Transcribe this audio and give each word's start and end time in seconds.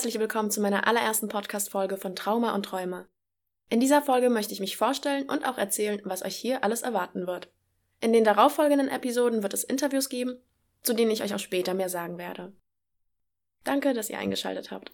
herzlich 0.00 0.18
willkommen 0.18 0.50
zu 0.50 0.62
meiner 0.62 0.86
allerersten 0.86 1.28
Podcast-Folge 1.28 1.98
von 1.98 2.16
Trauma 2.16 2.54
und 2.54 2.62
Träume. 2.62 3.06
In 3.68 3.80
dieser 3.80 4.00
Folge 4.00 4.30
möchte 4.30 4.54
ich 4.54 4.60
mich 4.60 4.78
vorstellen 4.78 5.28
und 5.28 5.46
auch 5.46 5.58
erzählen, 5.58 6.00
was 6.04 6.24
euch 6.24 6.34
hier 6.34 6.64
alles 6.64 6.80
erwarten 6.80 7.26
wird. 7.26 7.52
In 8.00 8.14
den 8.14 8.24
darauffolgenden 8.24 8.88
Episoden 8.88 9.42
wird 9.42 9.52
es 9.52 9.62
Interviews 9.62 10.08
geben, 10.08 10.42
zu 10.80 10.94
denen 10.94 11.10
ich 11.10 11.22
euch 11.22 11.34
auch 11.34 11.38
später 11.38 11.74
mehr 11.74 11.90
sagen 11.90 12.16
werde. 12.16 12.54
Danke, 13.62 13.92
dass 13.92 14.08
ihr 14.08 14.16
eingeschaltet 14.16 14.70
habt. 14.70 14.90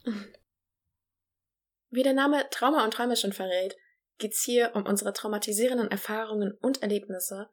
Wie 1.90 2.02
der 2.02 2.12
Name 2.12 2.44
Trauma 2.50 2.82
und 2.84 2.92
Träume 2.92 3.14
schon 3.14 3.32
verrät, 3.32 3.76
geht's 4.18 4.42
hier 4.42 4.72
um 4.74 4.86
unsere 4.86 5.12
traumatisierenden 5.12 5.88
Erfahrungen 5.88 6.50
und 6.60 6.82
Erlebnisse 6.82 7.48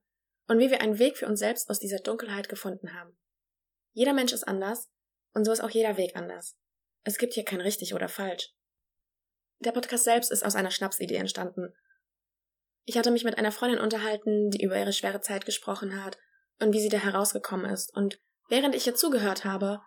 und 0.47 0.57
wie 0.57 0.71
wir 0.71 0.81
einen 0.81 0.97
Weg 0.97 1.17
für 1.17 1.27
uns 1.27 1.37
selbst 1.39 1.69
aus 1.69 1.77
dieser 1.77 1.99
Dunkelheit 1.99 2.49
gefunden 2.49 2.95
haben. 2.99 3.15
Jeder 3.91 4.13
Mensch 4.13 4.33
ist 4.33 4.47
anders 4.47 4.89
und 5.35 5.45
so 5.45 5.51
ist 5.51 5.61
auch 5.61 5.69
jeder 5.69 5.97
Weg 5.97 6.15
anders. 6.15 6.57
Es 7.03 7.17
gibt 7.17 7.33
hier 7.33 7.43
kein 7.43 7.61
richtig 7.61 7.93
oder 7.93 8.07
falsch. 8.07 8.53
Der 9.59 9.71
Podcast 9.71 10.03
selbst 10.03 10.31
ist 10.31 10.43
aus 10.43 10.55
einer 10.55 10.71
Schnapsidee 10.71 11.15
entstanden. 11.15 11.73
Ich 12.85 12.97
hatte 12.97 13.11
mich 13.11 13.23
mit 13.23 13.37
einer 13.37 13.51
Freundin 13.51 13.79
unterhalten, 13.79 14.49
die 14.49 14.63
über 14.63 14.77
ihre 14.77 14.93
schwere 14.93 15.21
Zeit 15.21 15.45
gesprochen 15.45 16.03
hat 16.03 16.17
und 16.59 16.73
wie 16.73 16.81
sie 16.81 16.89
da 16.89 16.97
herausgekommen 16.97 17.69
ist. 17.71 17.95
Und 17.95 18.19
während 18.49 18.75
ich 18.75 18.87
ihr 18.87 18.95
zugehört 18.95 19.45
habe, 19.45 19.81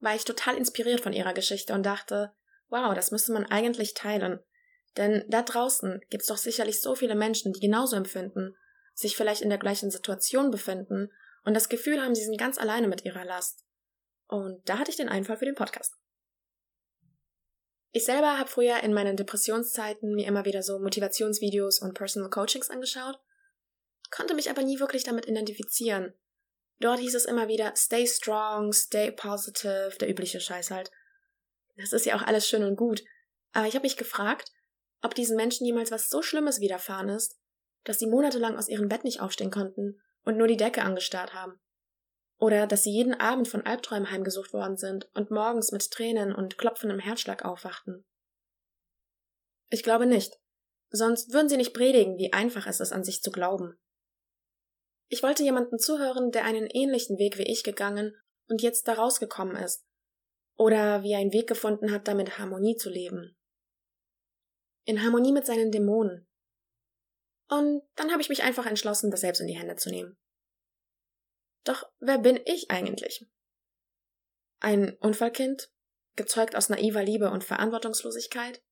war 0.00 0.14
ich 0.14 0.24
total 0.24 0.56
inspiriert 0.56 1.00
von 1.00 1.12
ihrer 1.12 1.34
Geschichte 1.34 1.74
und 1.74 1.84
dachte, 1.84 2.32
wow, 2.68 2.94
das 2.94 3.10
müsste 3.10 3.32
man 3.32 3.46
eigentlich 3.46 3.94
teilen. 3.94 4.40
Denn 4.96 5.24
da 5.28 5.42
draußen 5.42 6.00
gibt's 6.08 6.26
doch 6.26 6.36
sicherlich 6.36 6.80
so 6.80 6.94
viele 6.94 7.14
Menschen, 7.14 7.52
die 7.52 7.60
genauso 7.60 7.96
empfinden, 7.96 8.56
sich 8.94 9.16
vielleicht 9.16 9.42
in 9.42 9.50
der 9.50 9.58
gleichen 9.58 9.90
Situation 9.90 10.50
befinden 10.50 11.12
und 11.44 11.54
das 11.54 11.68
Gefühl 11.68 12.02
haben, 12.02 12.14
sie 12.14 12.24
sind 12.24 12.38
ganz 12.38 12.58
alleine 12.58 12.88
mit 12.88 13.04
ihrer 13.04 13.24
Last. 13.24 13.64
Und 14.26 14.68
da 14.68 14.78
hatte 14.78 14.90
ich 14.90 14.96
den 14.96 15.08
Einfall 15.08 15.36
für 15.36 15.44
den 15.44 15.54
Podcast. 15.54 15.99
Ich 17.92 18.04
selber 18.04 18.38
habe 18.38 18.48
früher 18.48 18.80
in 18.82 18.92
meinen 18.92 19.16
Depressionszeiten 19.16 20.14
mir 20.14 20.26
immer 20.26 20.44
wieder 20.44 20.62
so 20.62 20.78
Motivationsvideos 20.78 21.80
und 21.80 21.94
Personal 21.94 22.30
Coachings 22.30 22.70
angeschaut, 22.70 23.18
konnte 24.10 24.34
mich 24.34 24.50
aber 24.50 24.62
nie 24.62 24.78
wirklich 24.78 25.02
damit 25.02 25.26
identifizieren. 25.26 26.14
Dort 26.78 27.00
hieß 27.00 27.14
es 27.14 27.24
immer 27.24 27.48
wieder 27.48 27.74
Stay 27.76 28.06
strong, 28.06 28.72
stay 28.72 29.10
positive, 29.10 29.96
der 30.00 30.08
übliche 30.08 30.40
Scheiß 30.40 30.70
halt. 30.70 30.90
Das 31.76 31.92
ist 31.92 32.06
ja 32.06 32.16
auch 32.16 32.22
alles 32.22 32.48
schön 32.48 32.62
und 32.62 32.76
gut, 32.76 33.02
aber 33.52 33.66
ich 33.66 33.74
habe 33.74 33.84
mich 33.84 33.96
gefragt, 33.96 34.52
ob 35.02 35.14
diesen 35.14 35.36
Menschen 35.36 35.66
jemals 35.66 35.90
was 35.90 36.08
so 36.08 36.22
Schlimmes 36.22 36.60
widerfahren 36.60 37.08
ist, 37.08 37.38
dass 37.84 37.98
sie 37.98 38.06
monatelang 38.06 38.56
aus 38.56 38.68
ihrem 38.68 38.88
Bett 38.88 39.04
nicht 39.04 39.20
aufstehen 39.20 39.50
konnten 39.50 40.00
und 40.24 40.36
nur 40.36 40.46
die 40.46 40.56
Decke 40.56 40.82
angestarrt 40.82 41.34
haben. 41.34 41.58
Oder 42.40 42.66
dass 42.66 42.84
sie 42.84 42.90
jeden 42.90 43.12
Abend 43.14 43.48
von 43.48 43.66
Albträumen 43.66 44.10
heimgesucht 44.10 44.54
worden 44.54 44.78
sind 44.78 45.10
und 45.14 45.30
morgens 45.30 45.72
mit 45.72 45.90
Tränen 45.90 46.34
und 46.34 46.56
klopfendem 46.56 46.98
Herzschlag 46.98 47.44
aufwachten. 47.44 48.06
Ich 49.68 49.82
glaube 49.82 50.06
nicht. 50.06 50.40
Sonst 50.88 51.34
würden 51.34 51.50
sie 51.50 51.58
nicht 51.58 51.74
predigen, 51.74 52.16
wie 52.16 52.32
einfach 52.32 52.66
es 52.66 52.80
ist, 52.80 52.92
an 52.92 53.04
sich 53.04 53.22
zu 53.22 53.30
glauben. 53.30 53.78
Ich 55.08 55.22
wollte 55.22 55.42
jemanden 55.42 55.78
zuhören, 55.78 56.30
der 56.30 56.44
einen 56.44 56.66
ähnlichen 56.66 57.18
Weg 57.18 57.36
wie 57.36 57.46
ich 57.46 57.62
gegangen 57.62 58.16
und 58.48 58.62
jetzt 58.62 58.88
da 58.88 58.94
rausgekommen 58.94 59.56
ist. 59.56 59.84
Oder 60.56 61.02
wie 61.02 61.12
er 61.12 61.18
einen 61.18 61.32
Weg 61.34 61.46
gefunden 61.46 61.92
hat, 61.92 62.08
damit 62.08 62.38
Harmonie 62.38 62.76
zu 62.76 62.88
leben. 62.88 63.36
In 64.84 65.02
Harmonie 65.02 65.32
mit 65.32 65.44
seinen 65.44 65.70
Dämonen. 65.70 66.26
Und 67.48 67.82
dann 67.96 68.10
habe 68.12 68.22
ich 68.22 68.30
mich 68.30 68.42
einfach 68.42 68.64
entschlossen, 68.64 69.10
das 69.10 69.20
selbst 69.20 69.40
in 69.40 69.46
die 69.46 69.58
Hände 69.58 69.76
zu 69.76 69.90
nehmen. 69.90 70.16
Doch 71.64 71.90
wer 71.98 72.18
bin 72.18 72.40
ich 72.44 72.70
eigentlich? 72.70 73.28
Ein 74.60 74.96
Unfallkind, 74.98 75.70
gezeugt 76.16 76.56
aus 76.56 76.68
naiver 76.68 77.02
Liebe 77.02 77.30
und 77.30 77.44
Verantwortungslosigkeit? 77.44 78.62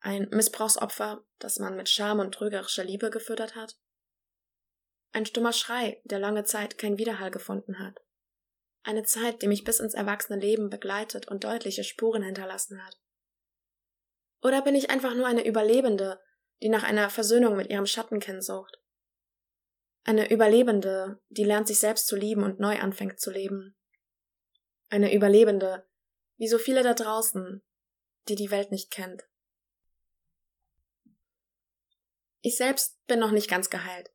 Ein 0.00 0.28
Missbrauchsopfer, 0.30 1.24
das 1.38 1.58
man 1.58 1.76
mit 1.76 1.88
Scham 1.88 2.18
und 2.18 2.32
trügerischer 2.32 2.84
Liebe 2.84 3.10
gefüttert 3.10 3.54
hat? 3.54 3.76
Ein 5.12 5.26
stummer 5.26 5.52
Schrei, 5.52 6.00
der 6.04 6.18
lange 6.18 6.44
Zeit 6.44 6.76
kein 6.76 6.98
Widerhall 6.98 7.30
gefunden 7.30 7.78
hat? 7.78 8.00
Eine 8.82 9.04
Zeit, 9.04 9.40
die 9.40 9.48
mich 9.48 9.64
bis 9.64 9.80
ins 9.80 9.94
erwachsene 9.94 10.38
Leben 10.38 10.68
begleitet 10.68 11.28
und 11.28 11.44
deutliche 11.44 11.84
Spuren 11.84 12.22
hinterlassen 12.22 12.84
hat? 12.84 12.98
Oder 14.42 14.60
bin 14.60 14.74
ich 14.74 14.90
einfach 14.90 15.14
nur 15.14 15.26
eine 15.26 15.46
Überlebende, 15.46 16.20
die 16.60 16.68
nach 16.68 16.82
einer 16.82 17.08
Versöhnung 17.08 17.56
mit 17.56 17.70
ihrem 17.70 17.86
Schattenkind 17.86 18.44
sucht? 18.44 18.78
Eine 20.04 20.30
Überlebende, 20.30 21.18
die 21.30 21.44
lernt 21.44 21.66
sich 21.66 21.78
selbst 21.78 22.06
zu 22.06 22.14
lieben 22.14 22.42
und 22.42 22.60
neu 22.60 22.78
anfängt 22.78 23.18
zu 23.18 23.30
leben. 23.30 23.74
Eine 24.90 25.14
Überlebende, 25.14 25.88
wie 26.36 26.46
so 26.46 26.58
viele 26.58 26.82
da 26.82 26.92
draußen, 26.92 27.62
die 28.28 28.34
die 28.34 28.50
Welt 28.50 28.70
nicht 28.70 28.90
kennt. 28.90 29.24
Ich 32.42 32.58
selbst 32.58 33.02
bin 33.06 33.18
noch 33.18 33.30
nicht 33.30 33.48
ganz 33.48 33.70
geheilt, 33.70 34.12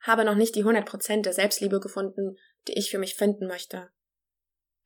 habe 0.00 0.24
noch 0.24 0.34
nicht 0.34 0.54
die 0.54 0.64
100% 0.64 1.20
der 1.20 1.34
Selbstliebe 1.34 1.80
gefunden, 1.80 2.38
die 2.66 2.78
ich 2.78 2.90
für 2.90 2.98
mich 2.98 3.14
finden 3.14 3.46
möchte. 3.46 3.90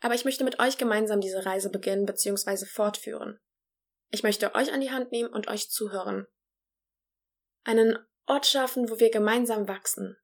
Aber 0.01 0.15
ich 0.15 0.25
möchte 0.25 0.43
mit 0.43 0.59
euch 0.59 0.77
gemeinsam 0.77 1.21
diese 1.21 1.47
Reise 1.47 1.71
beginnen 1.71 2.05
bzw. 2.05 2.67
fortführen. 2.67 3.39
Ich 4.11 4.25
möchte 4.25 4.57
euch 4.57 4.73
an 4.73 4.81
die 4.81 4.91
Hand 4.91 5.13
nehmen 5.13 5.33
und 5.33 5.47
euch 5.47 5.71
zuhören. 5.71 6.27
Einen 7.63 7.97
Ort 8.27 8.47
schaffen, 8.47 8.91
wo 8.91 8.99
wir 8.99 9.11
gemeinsam 9.11 9.69
wachsen. 9.69 10.17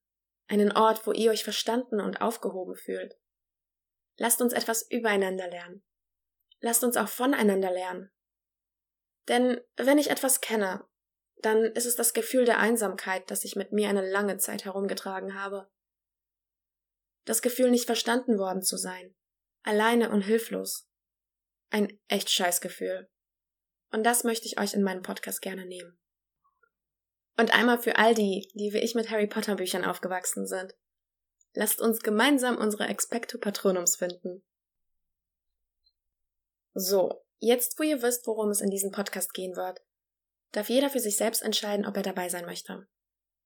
Einen 0.49 0.73
Ort, 0.73 1.07
wo 1.07 1.13
ihr 1.13 1.31
euch 1.31 1.45
verstanden 1.45 2.01
und 2.01 2.21
aufgehoben 2.21 2.75
fühlt. 2.75 3.17
Lasst 4.19 4.43
uns 4.43 4.53
etwas 4.53 4.89
übereinander 4.91 5.49
lernen. 5.49 5.85
Lasst 6.61 6.85
uns 6.85 6.97
auch 6.97 7.09
voneinander 7.09 7.71
lernen. 7.71 8.13
Denn 9.29 9.61
wenn 9.77 9.99
ich 9.99 10.11
etwas 10.11 10.41
kenne, 10.41 10.85
dann 11.37 11.65
ist 11.65 11.87
es 11.87 11.97
das 11.97 12.13
Gefühl 12.13 12.45
der 12.45 12.59
Einsamkeit, 12.59 13.31
das 13.31 13.45
ich 13.45 13.57
mit 13.57 13.73
mir 13.73 13.89
eine 13.89 14.09
lange 14.09 14.39
Zeit 14.39 14.65
herumgetragen 14.65 15.35
habe. 15.35 15.71
Das 17.25 17.43
Gefühl, 17.43 17.71
nicht 17.71 17.87
verstanden 17.87 18.39
worden 18.39 18.63
zu 18.63 18.77
sein, 18.77 19.15
alleine 19.63 20.11
und 20.11 20.23
hilflos. 20.23 20.89
Ein 21.71 21.99
echt 22.09 22.31
scheiß 22.31 22.61
Gefühl. 22.61 23.09
Und 23.91 24.05
das 24.05 24.25
möchte 24.25 24.47
ich 24.47 24.59
euch 24.59 24.75
in 24.75 24.83
meinem 24.83 25.03
Podcast 25.03 25.41
gerne 25.41 25.67
nehmen. 25.67 26.02
Und 27.37 27.55
einmal 27.55 27.79
für 27.79 27.97
all 27.97 28.15
die, 28.15 28.51
die 28.55 28.73
wie 28.73 28.79
ich 28.79 28.95
mit 28.95 29.11
Harry 29.11 29.27
Potter 29.27 29.57
Büchern 29.57 29.85
aufgewachsen 29.85 30.47
sind. 30.47 30.75
Lasst 31.55 31.81
uns 31.81 32.01
gemeinsam 32.01 32.57
unsere 32.57 32.87
Expecto 32.87 33.39
Patronums 33.39 33.97
finden. 33.97 34.43
So, 36.75 37.25
jetzt 37.39 37.79
wo 37.79 37.83
ihr 37.83 38.03
wisst, 38.03 38.27
worum 38.27 38.51
es 38.51 38.61
in 38.61 38.71
diesem 38.71 38.91
Podcast 38.91 39.35
gehen 39.35 39.57
wird, 39.57 39.81
darf 40.53 40.69
jeder 40.69 40.91
für 40.91 41.01
sich 41.01 41.17
selbst 41.17 41.43
entscheiden, 41.43 41.87
ob 41.87 41.97
er 41.97 42.03
dabei 42.03 42.29
sein 42.29 42.47
möchte. 42.47 42.87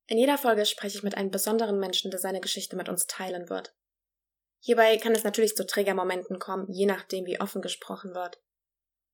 In 0.07 0.19
jeder 0.19 0.39
Folge 0.39 0.67
spreche 0.67 0.99
ich 0.99 1.03
mit 1.03 1.17
einem 1.17 1.31
besonderen 1.31 1.79
Menschen, 1.81 2.13
der 2.13 2.21
seine 2.21 2.41
Geschichte 2.41 2.77
mit 2.77 2.89
uns 2.89 3.07
teilen 3.07 3.49
wird. 3.49 3.75
Hierbei 4.61 4.97
kann 4.99 5.15
es 5.15 5.25
natürlich 5.25 5.57
zu 5.57 5.67
Triggermomenten 5.67 6.39
kommen, 6.39 6.71
je 6.71 6.87
nachdem, 6.87 7.27
wie 7.27 7.41
offen 7.41 7.63
gesprochen 7.63 8.15
wird. 8.15 8.41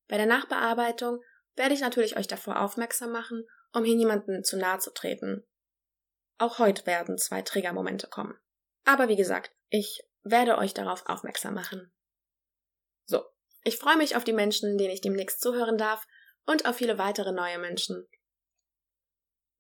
Bei 0.09 0.19
der 0.19 0.27
Nachbearbeitung 0.27 1.21
werde 1.57 1.75
ich 1.75 1.81
natürlich 1.81 2.17
euch 2.17 2.27
davor 2.27 2.61
aufmerksam 2.61 3.13
machen 3.13 3.47
um 3.73 3.85
hier 3.85 3.97
niemanden 3.97 4.45
zu 4.45 4.57
nahe 4.57 4.79
zu 4.79 4.93
treten. 4.93 5.47
Auch 6.39 6.59
heute 6.59 6.87
werden 6.87 7.19
zwei 7.19 7.43
Triggermomente 7.43 8.09
kommen. 8.09 8.39
Aber 8.85 9.09
wie 9.09 9.17
gesagt, 9.17 9.53
ich 9.69 10.03
werde 10.23 10.59
euch 10.59 10.75
darauf 10.75 11.07
aufmerksam 11.07 11.55
machen. 11.55 11.93
So, 13.05 13.25
ich 13.65 13.77
freue 13.77 13.97
mich 13.97 14.17
auf 14.17 14.25
die 14.25 14.33
Menschen, 14.33 14.79
denen 14.79 14.91
ich 14.91 15.01
demnächst 15.01 15.41
zuhören 15.41 15.79
darf 15.79 16.07
und 16.45 16.67
auf 16.67 16.77
viele 16.77 16.99
weitere 16.99 17.33
neue 17.33 17.59
Menschen. 17.59 18.09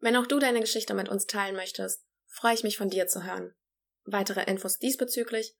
Wenn 0.00 0.17
auch 0.17 0.26
du 0.26 0.38
deine 0.38 0.61
Geschichte 0.61 0.94
mit 0.94 1.09
uns 1.09 1.26
teilen 1.26 1.55
möchtest, 1.55 2.05
freue 2.26 2.55
ich 2.55 2.64
mich 2.64 2.76
von 2.76 2.91
dir 2.91 3.06
zu 3.06 3.25
hören. 3.25 3.55
Weitere 4.05 4.43
Infos 4.50 4.79
diesbezüglich 4.79 5.56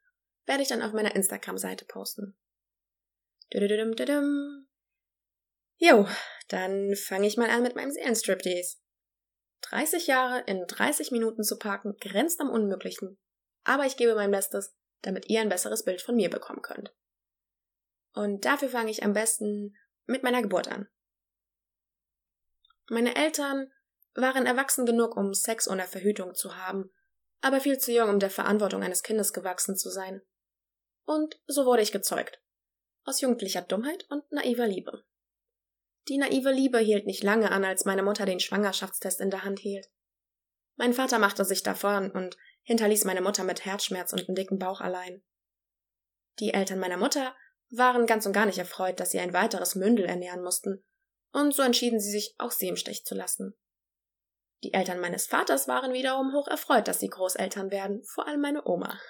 werde 0.47 0.63
ich 0.63 0.69
dann 0.69 0.83
auf 0.83 0.93
meiner 0.93 1.15
Instagram-Seite 1.15 1.85
posten. 1.85 2.37
Jo, 5.85 6.07
dann 6.47 6.95
fange 6.95 7.27
ich 7.27 7.37
mal 7.37 7.51
an 7.51 7.65
mit 7.65 7.75
meinem 7.75 7.91
Seelenstriptease. 7.91 8.77
30 9.63 10.07
Jahre 10.07 10.45
in 10.47 10.65
30 10.69 11.11
Minuten 11.11 11.43
zu 11.43 11.59
parken 11.59 11.97
grenzt 11.99 12.41
am 12.41 12.51
Unmöglichen. 12.51 13.19
Aber 13.65 13.85
ich 13.85 13.97
gebe 13.97 14.15
mein 14.15 14.31
Bestes, 14.31 14.77
damit 15.01 15.29
ihr 15.29 15.41
ein 15.41 15.49
besseres 15.49 15.85
Bild 15.85 16.01
von 16.01 16.15
mir 16.15 16.31
bekommen 16.31 16.63
könnt. 16.63 16.95
Und 18.15 18.45
dafür 18.45 18.69
fange 18.69 18.93
ich 18.93 19.03
am 19.03 19.13
besten 19.13 19.77
mit 20.07 20.23
meiner 20.23 20.41
Geburt 20.41 20.69
an. 20.69 20.87
Meine 22.89 23.17
Eltern 23.17 23.73
waren 24.15 24.47
erwachsen 24.47 24.87
genug, 24.87 25.17
um 25.17 25.35
Sex 25.35 25.67
ohne 25.67 25.89
Verhütung 25.89 26.37
zu 26.37 26.59
haben, 26.59 26.93
aber 27.41 27.61
viel 27.61 27.79
zu 27.79 27.91
jung, 27.91 28.09
um 28.09 28.21
der 28.21 28.31
Verantwortung 28.31 28.85
eines 28.85 29.03
Kindes 29.03 29.33
gewachsen 29.33 29.77
zu 29.77 29.91
sein. 29.91 30.23
Und 31.07 31.41
so 31.47 31.67
wurde 31.67 31.83
ich 31.83 31.91
gezeugt. 31.91 32.41
Aus 33.03 33.21
jugendlicher 33.21 33.63
Dummheit 33.63 34.07
und 34.11 34.31
naiver 34.31 34.69
Liebe. 34.69 35.05
Die 36.09 36.19
naive 36.19 36.51
Liebe 36.51 36.79
hielt 36.79 37.07
nicht 37.07 37.23
lange 37.23 37.51
an, 37.51 37.65
als 37.65 37.85
meine 37.85 38.03
Mutter 38.03 38.27
den 38.27 38.41
Schwangerschaftstest 38.41 39.21
in 39.21 39.31
der 39.31 39.45
Hand 39.45 39.61
hielt. 39.61 39.89
Mein 40.77 40.95
Vater 40.95 41.19
machte 41.19 41.45
sich 41.45 41.63
davon 41.63 42.11
und 42.11 42.37
hinterließ 42.63 43.05
meine 43.05 43.21
Mutter 43.21 43.45
mit 43.45 43.65
Herzschmerz 43.65 44.13
und 44.13 44.27
einem 44.27 44.35
dicken 44.35 44.59
Bauch 44.59 44.81
allein. 44.81 45.23
Die 46.39 46.55
Eltern 46.55 46.79
meiner 46.79 46.97
Mutter 46.97 47.37
waren 47.71 48.07
ganz 48.07 48.27
und 48.27 48.33
gar 48.33 48.47
nicht 48.47 48.59
erfreut, 48.59 48.99
dass 49.01 49.11
sie 49.11 49.21
ein 49.21 49.33
weiteres 49.33 49.75
Mündel 49.75 50.07
ernähren 50.07 50.43
mussten, 50.43 50.85
und 51.33 51.55
so 51.55 51.63
entschieden 51.63 52.01
sie 52.01 52.11
sich, 52.11 52.35
auch 52.39 52.51
sie 52.51 52.69
im 52.69 52.77
Stich 52.77 53.05
zu 53.05 53.15
lassen. 53.15 53.57
Die 54.63 54.75
Eltern 54.75 55.01
meines 55.01 55.27
Vaters 55.27 55.67
waren 55.67 55.93
wiederum 55.93 56.35
hoch 56.35 56.47
erfreut, 56.47 56.87
dass 56.87 57.01
sie 57.01 57.09
Großeltern 57.09 57.71
werden, 57.71 58.05
vor 58.05 58.27
allem 58.29 58.41
meine 58.41 58.67
Oma. 58.67 59.01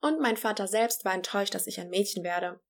Und 0.00 0.20
mein 0.20 0.36
Vater 0.36 0.66
selbst 0.66 1.04
war 1.04 1.14
enttäuscht, 1.14 1.54
dass 1.54 1.66
ich 1.66 1.80
ein 1.80 1.90
Mädchen 1.90 2.24
werde. 2.24 2.60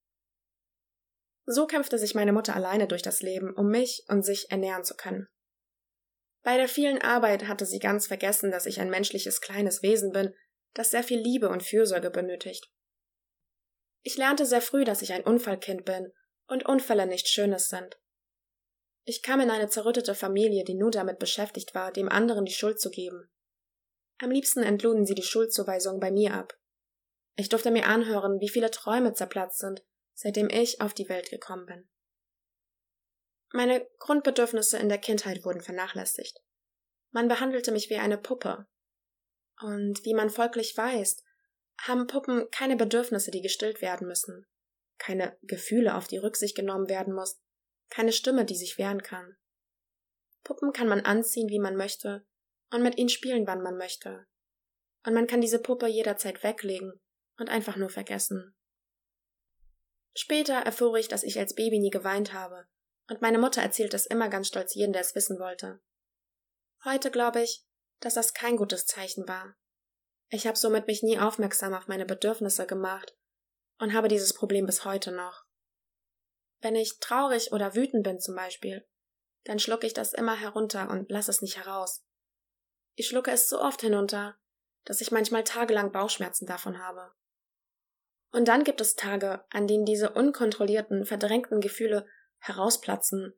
So 1.47 1.67
kämpfte 1.67 1.99
sich 1.99 2.15
meine 2.15 2.33
Mutter 2.33 2.55
alleine 2.55 2.89
durch 2.89 3.03
das 3.03 3.21
Leben, 3.21 3.55
um 3.55 3.69
mich 3.69 4.05
und 4.09 4.25
sich 4.25 4.51
ernähren 4.51 4.85
zu 4.85 4.95
können. 4.95 5.29
Bei 6.43 6.57
der 6.57 6.69
vielen 6.69 7.01
Arbeit 7.01 7.49
hatte 7.49 7.67
sie 7.67 7.79
ganz 7.79 8.07
vergessen, 8.07 8.51
dass 8.51 8.67
ich 8.67 8.81
ein 8.81 8.91
menschliches 8.91 9.41
kleines 9.41 9.83
Wesen 9.83 10.13
bin, 10.13 10.35
das 10.75 10.91
sehr 10.91 11.03
viel 11.03 11.19
Liebe 11.19 11.49
und 11.49 11.63
Fürsorge 11.63 12.11
benötigt. 12.11 12.71
Ich 14.03 14.17
lernte 14.17 14.45
sehr 14.45 14.61
früh, 14.61 14.85
dass 14.85 15.03
ich 15.03 15.13
ein 15.13 15.25
Unfallkind 15.25 15.85
bin 15.85 16.13
und 16.47 16.67
Unfälle 16.67 17.07
nichts 17.07 17.31
Schönes 17.31 17.69
sind. 17.69 17.99
Ich 19.05 19.23
kam 19.23 19.41
in 19.41 19.51
eine 19.51 19.69
zerrüttete 19.69 20.15
Familie, 20.15 20.65
die 20.65 20.75
nur 20.75 20.91
damit 20.91 21.19
beschäftigt 21.19 21.75
war, 21.75 21.93
dem 21.93 22.09
anderen 22.09 22.45
die 22.45 22.53
Schuld 22.53 22.81
zu 22.81 22.91
geben. 22.91 23.31
Am 24.19 24.31
liebsten 24.31 24.63
entluden 24.63 25.07
sie 25.07 25.15
die 25.15 25.23
Schuldzuweisung 25.23 26.01
bei 26.01 26.11
mir 26.11 26.35
ab. 26.35 26.55
Ich 27.37 27.49
durfte 27.49 27.71
mir 27.71 27.87
anhören, 27.87 28.41
wie 28.41 28.49
viele 28.49 28.71
Träume 28.71 29.13
zerplatzt 29.13 29.59
sind, 29.59 29.83
seitdem 30.15 30.49
ich 30.49 30.81
auf 30.81 30.95
die 30.95 31.09
Welt 31.09 31.31
gekommen 31.31 31.67
bin. 31.67 31.89
Meine 33.53 33.87
Grundbedürfnisse 33.99 34.79
in 34.79 34.89
der 34.89 34.99
Kindheit 34.99 35.45
wurden 35.45 35.61
vernachlässigt. 35.61 36.41
Man 37.11 37.29
behandelte 37.29 37.71
mich 37.71 37.91
wie 37.91 37.99
eine 37.99 38.19
Puppe. 38.19 38.67
Und 39.61 40.05
wie 40.05 40.15
man 40.15 40.31
folglich 40.31 40.77
weiß, 40.77 41.23
haben 41.79 42.07
Puppen 42.07 42.51
keine 42.51 42.77
Bedürfnisse, 42.77 43.31
die 43.31 43.43
gestillt 43.43 43.81
werden 43.81 44.09
müssen, 44.09 44.47
keine 44.99 45.39
Gefühle, 45.43 45.95
auf 45.95 46.09
die 46.09 46.19
Rücksicht 46.19 46.57
genommen 46.57 46.89
werden 46.89 47.15
muss, 47.15 47.41
keine 47.91 48.13
Stimme, 48.13 48.45
die 48.45 48.57
sich 48.57 48.79
wehren 48.79 49.03
kann. 49.03 49.37
Puppen 50.43 50.73
kann 50.73 50.89
man 50.89 51.01
anziehen, 51.01 51.49
wie 51.49 51.61
man 51.61 51.77
möchte, 51.77 52.27
und 52.71 52.83
mit 52.83 52.99
ihnen 52.99 53.09
spielen, 53.09 53.47
wann 53.47 53.63
man 53.63 53.77
möchte. 53.77 54.27
Und 55.07 55.15
man 55.15 55.27
kann 55.27 55.41
diese 55.41 55.61
Puppe 55.61 55.87
jederzeit 55.87 56.43
weglegen 56.43 57.01
und 57.39 57.51
einfach 57.51 57.77
nur 57.77 57.91
vergessen. 57.91 58.57
Später 60.17 60.55
erfuhr 60.55 60.97
ich, 60.97 61.09
dass 61.09 61.25
ich 61.25 61.39
als 61.39 61.55
Baby 61.55 61.81
nie 61.81 61.91
geweint 61.91 62.33
habe, 62.33 62.67
und 63.09 63.21
meine 63.21 63.39
Mutter 63.39 63.61
erzählt 63.61 63.95
es 63.95 64.07
immer 64.07 64.29
ganz 64.29 64.49
stolz 64.49 64.75
jedem, 64.75 64.93
der 64.93 65.03
es 65.03 65.15
wissen 65.15 65.39
wollte. 65.39 65.81
Heute 66.85 67.11
glaube 67.11 67.43
ich, 67.43 67.65
dass 68.01 68.15
das 68.15 68.35
kein 68.35 68.57
gutes 68.57 68.87
Zeichen 68.87 69.27
war. 69.27 69.57
Ich 70.29 70.47
habe 70.47 70.57
somit 70.57 70.87
mich 70.87 71.03
nie 71.03 71.19
aufmerksam 71.19 71.75
auf 71.75 71.89
meine 71.89 72.07
Bedürfnisse 72.07 72.67
gemacht 72.67 73.17
und 73.79 73.93
habe 73.93 74.09
dieses 74.09 74.35
Problem 74.35 74.67
bis 74.67 74.85
heute 74.85 75.11
noch. 75.11 75.45
Wenn 76.61 76.77
ich 76.77 76.99
traurig 76.99 77.53
oder 77.53 77.75
wütend 77.75 78.05
bin 78.05 78.21
zum 78.21 78.35
Beispiel, 78.35 78.87
dann 79.45 79.59
schlucke 79.59 79.87
ich 79.87 79.93
das 79.93 80.13
immer 80.13 80.35
herunter 80.35 80.89
und 80.91 81.11
lasse 81.11 81.31
es 81.31 81.43
nicht 81.43 81.59
heraus. 81.59 82.05
Ich 82.95 83.09
schlucke 83.09 83.31
es 83.31 83.49
so 83.49 83.61
oft 83.61 83.81
hinunter, 83.81 84.39
dass 84.85 85.01
ich 85.01 85.11
manchmal 85.11 85.45
tagelang 85.45 85.93
Bauchschmerzen 85.93 86.47
davon 86.47 86.79
habe. 86.79 87.13
Und 88.35 88.49
dann 88.49 88.65
gibt 88.65 88.81
es 88.81 88.97
Tage, 88.97 89.45
an 89.51 89.69
denen 89.69 89.85
diese 89.85 90.11
unkontrollierten, 90.11 91.07
verdrängten 91.07 91.61
Gefühle 91.61 92.05
herausplatzen. 92.39 93.33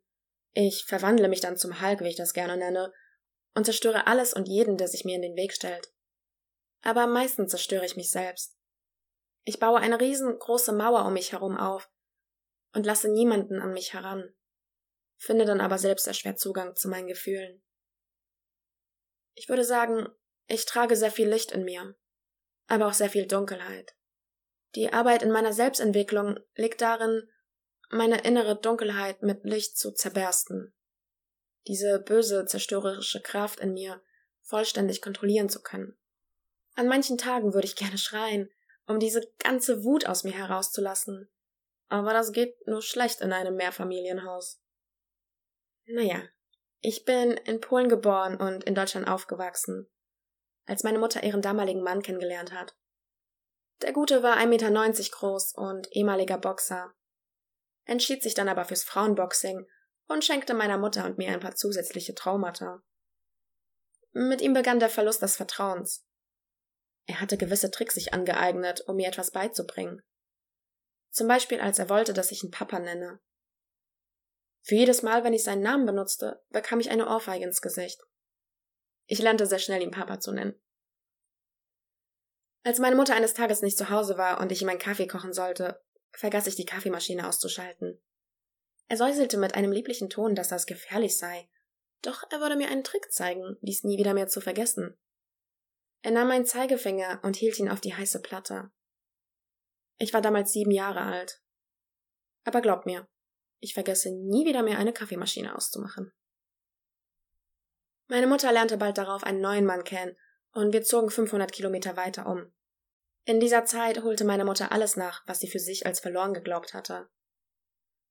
Ich 0.55 0.87
verwandle 0.87 1.29
mich 1.29 1.43
dann 1.43 1.59
zum 1.59 1.83
Hulk, 1.83 2.01
wie 2.01 2.09
ich 2.09 2.17
das 2.17 2.33
gerne 2.33 2.57
nenne, 2.57 2.95
und 3.55 3.67
zerstöre 3.67 4.07
alles 4.07 4.33
und 4.33 4.49
jeden, 4.49 4.79
der 4.79 4.89
sich 4.89 5.05
mir 5.05 5.17
in 5.17 5.21
den 5.21 5.37
Weg 5.37 5.53
stellt. 5.53 5.93
Aber 6.81 7.03
am 7.03 7.13
meisten 7.13 7.47
zerstöre 7.47 7.85
ich 7.85 7.97
mich 7.97 8.11
selbst. 8.11 8.57
Ich 9.45 9.59
baue 9.59 9.81
eine 9.81 10.01
riesengroße 10.01 10.73
Mauer 10.73 11.05
um 11.05 11.13
mich 11.13 11.33
herum 11.33 11.59
auf, 11.59 11.91
und 12.73 12.87
lasse 12.87 13.13
niemanden 13.13 13.61
an 13.61 13.75
mich 13.75 13.93
heran, 13.93 14.35
finde 15.19 15.45
dann 15.45 15.61
aber 15.61 15.77
selbst 15.77 16.07
erschwert 16.07 16.41
Zugang 16.41 16.75
zu 16.75 16.89
meinen 16.89 17.07
Gefühlen. 17.07 17.63
Ich 19.35 19.51
würde 19.51 19.65
sagen, 19.65 20.09
ich 20.47 20.65
trage 20.65 20.97
sehr 20.97 21.11
viel 21.11 21.29
Licht 21.29 21.53
in 21.53 21.65
mir, 21.65 21.95
aber 22.67 22.87
auch 22.87 22.95
sehr 22.95 23.11
viel 23.11 23.27
Dunkelheit. 23.27 23.95
Die 24.77 24.93
Arbeit 24.93 25.23
in 25.23 25.31
meiner 25.31 25.55
Selbstentwicklung 25.55 26.39
liegt 26.55 26.83
darin, 26.83 27.27
meine 27.89 28.21
innere 28.21 28.61
Dunkelheit 28.61 29.23
mit 29.23 29.43
Licht 29.45 29.79
zu 29.79 29.93
zerbersten, 29.93 30.75
diese 31.67 31.99
böse, 31.99 32.45
zerstörerische 32.45 33.23
Kraft 33.23 33.59
in 33.61 33.73
mir 33.73 34.03
vollständig 34.43 35.01
kontrollieren 35.01 35.49
zu 35.49 35.63
können. 35.63 35.97
An 36.75 36.89
manchen 36.89 37.17
Tagen 37.17 37.55
würde 37.55 37.67
ich 37.67 37.77
gerne 37.77 37.97
schreien, 37.97 38.51
um 38.87 39.01
diese 39.01 39.23
ganze 39.39 39.83
Wut 39.83 40.07
aus 40.07 40.25
mir 40.25 40.35
herauszulassen, 40.35 41.31
aber 41.89 42.13
das 42.13 42.33
geht 42.33 42.55
nur 42.67 42.83
schlecht 42.83 43.23
in 43.23 43.33
einem 43.33 43.57
Mehrfamilienhaus. 43.57 44.61
Naja, 45.87 46.23
ich 46.81 47.07
bin 47.07 47.33
in 47.33 47.61
Polen 47.61 47.89
geboren 47.89 48.37
und 48.37 48.65
in 48.65 48.75
Deutschland 48.75 49.09
aufgewachsen, 49.09 49.89
als 50.67 50.83
meine 50.83 50.99
Mutter 50.99 51.23
ihren 51.23 51.41
damaligen 51.41 51.83
Mann 51.83 52.03
kennengelernt 52.03 52.53
hat. 52.53 52.77
Der 53.83 53.93
Gute 53.93 54.23
war 54.23 54.39
1,90 54.39 54.47
Meter 54.47 55.11
groß 55.11 55.53
und 55.55 55.89
ehemaliger 55.93 56.39
Boxer, 56.39 56.95
entschied 57.85 58.23
sich 58.23 58.35
dann 58.35 58.49
aber 58.49 58.65
fürs 58.65 58.85
Frauenboxing 58.85 59.67
und 60.09 60.25
schenkte 60.25 60.55
meiner 60.55 60.79
Mutter 60.79 61.05
und 61.05 61.19
mir 61.19 61.31
ein 61.31 61.41
paar 61.41 61.55
zusätzliche 61.55 62.15
Traumata. 62.15 62.83
Mit 64.13 64.41
ihm 64.41 64.55
begann 64.55 64.81
der 64.81 64.89
Verlust 64.89 65.21
des 65.23 65.37
Vertrauens. 65.37 66.07
Er 67.07 67.21
hatte 67.21 67.37
gewisse 67.37 67.71
Tricks 67.71 67.95
sich 67.95 68.15
angeeignet, 68.15 68.83
um 68.87 68.97
mir 68.97 69.09
etwas 69.09 69.31
beizubringen. 69.31 70.03
Zum 71.11 71.29
Beispiel, 71.29 71.61
als 71.61 71.79
er 71.79 71.89
wollte, 71.89 72.13
dass 72.13 72.33
ich 72.33 72.43
ihn 72.43 72.51
Papa 72.51 72.79
nenne. 72.79 73.21
Für 74.63 74.75
jedes 74.75 75.03
Mal, 75.03 75.23
wenn 75.23 75.33
ich 75.33 75.45
seinen 75.45 75.63
Namen 75.63 75.87
benutzte, 75.87 76.43
bekam 76.49 76.81
ich 76.81 76.91
eine 76.91 77.09
Ohrfeige 77.09 77.45
ins 77.45 77.63
Gesicht. 77.63 78.01
Ich 79.07 79.21
lernte 79.21 79.47
sehr 79.47 79.61
schnell, 79.61 79.83
ihn 79.83 79.93
Papa 79.93 80.19
zu 80.19 80.33
nennen. 80.33 80.61
Als 82.67 82.81
meine 82.81 82.97
Mutter 82.97 83.15
eines 83.15 83.33
Tages 83.33 83.63
nicht 83.63 83.79
zu 83.79 83.91
Hause 83.91 84.19
war 84.19 84.41
und 84.41 84.51
ich 84.51 84.61
ihm 84.61 84.69
einen 84.69 84.81
Kaffee 84.81 85.07
kochen 85.07 85.33
sollte, 85.33 85.81
vergaß 86.15 86.49
ich 86.49 86.57
die 86.57 86.67
Kaffeemaschine 86.67 87.29
auszuschalten. 87.29 88.03
Er 88.89 88.97
säuselte 88.97 89.39
mit 89.39 89.55
einem 89.55 89.71
lieblichen 89.71 90.11
Ton, 90.11 90.35
dass 90.35 90.49
das 90.49 90.67
gefährlich 90.67 91.17
sei, 91.17 91.49
doch 92.03 92.25
er 92.29 92.41
würde 92.41 92.57
mir 92.57 92.67
einen 92.67 92.83
Trick 92.83 93.13
zeigen, 93.13 93.57
dies 93.61 93.85
nie 93.85 93.99
wieder 93.99 94.15
mehr 94.15 94.27
zu 94.27 94.41
vergessen. 94.41 94.99
Er 96.03 96.11
nahm 96.11 96.27
meinen 96.27 96.45
Zeigefinger 96.45 97.21
und 97.23 97.37
hielt 97.37 97.57
ihn 97.61 97.69
auf 97.69 97.81
die 97.81 97.95
heiße 97.95 98.21
Platte. 98.21 98.73
Ich 99.99 100.13
war 100.13 100.21
damals 100.21 100.53
sieben 100.53 100.73
Jahre 100.73 101.03
alt. 101.03 101.41
Aber 102.43 102.63
glaub 102.63 102.85
mir, 102.85 103.07
ich 103.61 103.75
vergesse 103.75 104.11
nie 104.11 104.45
wieder 104.45 104.65
mehr 104.65 104.79
eine 104.79 104.93
Kaffeemaschine 104.93 105.55
auszumachen. 105.55 106.13
Meine 108.09 108.27
Mutter 108.27 108.51
lernte 108.51 108.77
bald 108.77 108.99
darauf 108.99 109.23
einen 109.23 109.41
neuen 109.41 109.67
Mann 109.67 109.85
kennen 109.85 110.17
und 110.51 110.73
wir 110.73 110.83
zogen 110.83 111.11
500 111.11 111.53
Kilometer 111.53 111.97
weiter 111.97 112.27
um. 112.27 112.53
In 113.29 113.41
dieser 113.41 113.65
Zeit 113.65 114.05
holte 114.05 114.25
meine 114.25 114.45
Mutter 114.45 114.71
alles 114.71 114.97
nach, 114.97 115.27
was 115.27 115.41
sie 115.41 115.49
für 115.49 115.59
sich 115.59 115.85
als 115.85 115.99
verloren 115.99 116.33
geglaubt 116.33 116.75
hatte. 116.75 117.09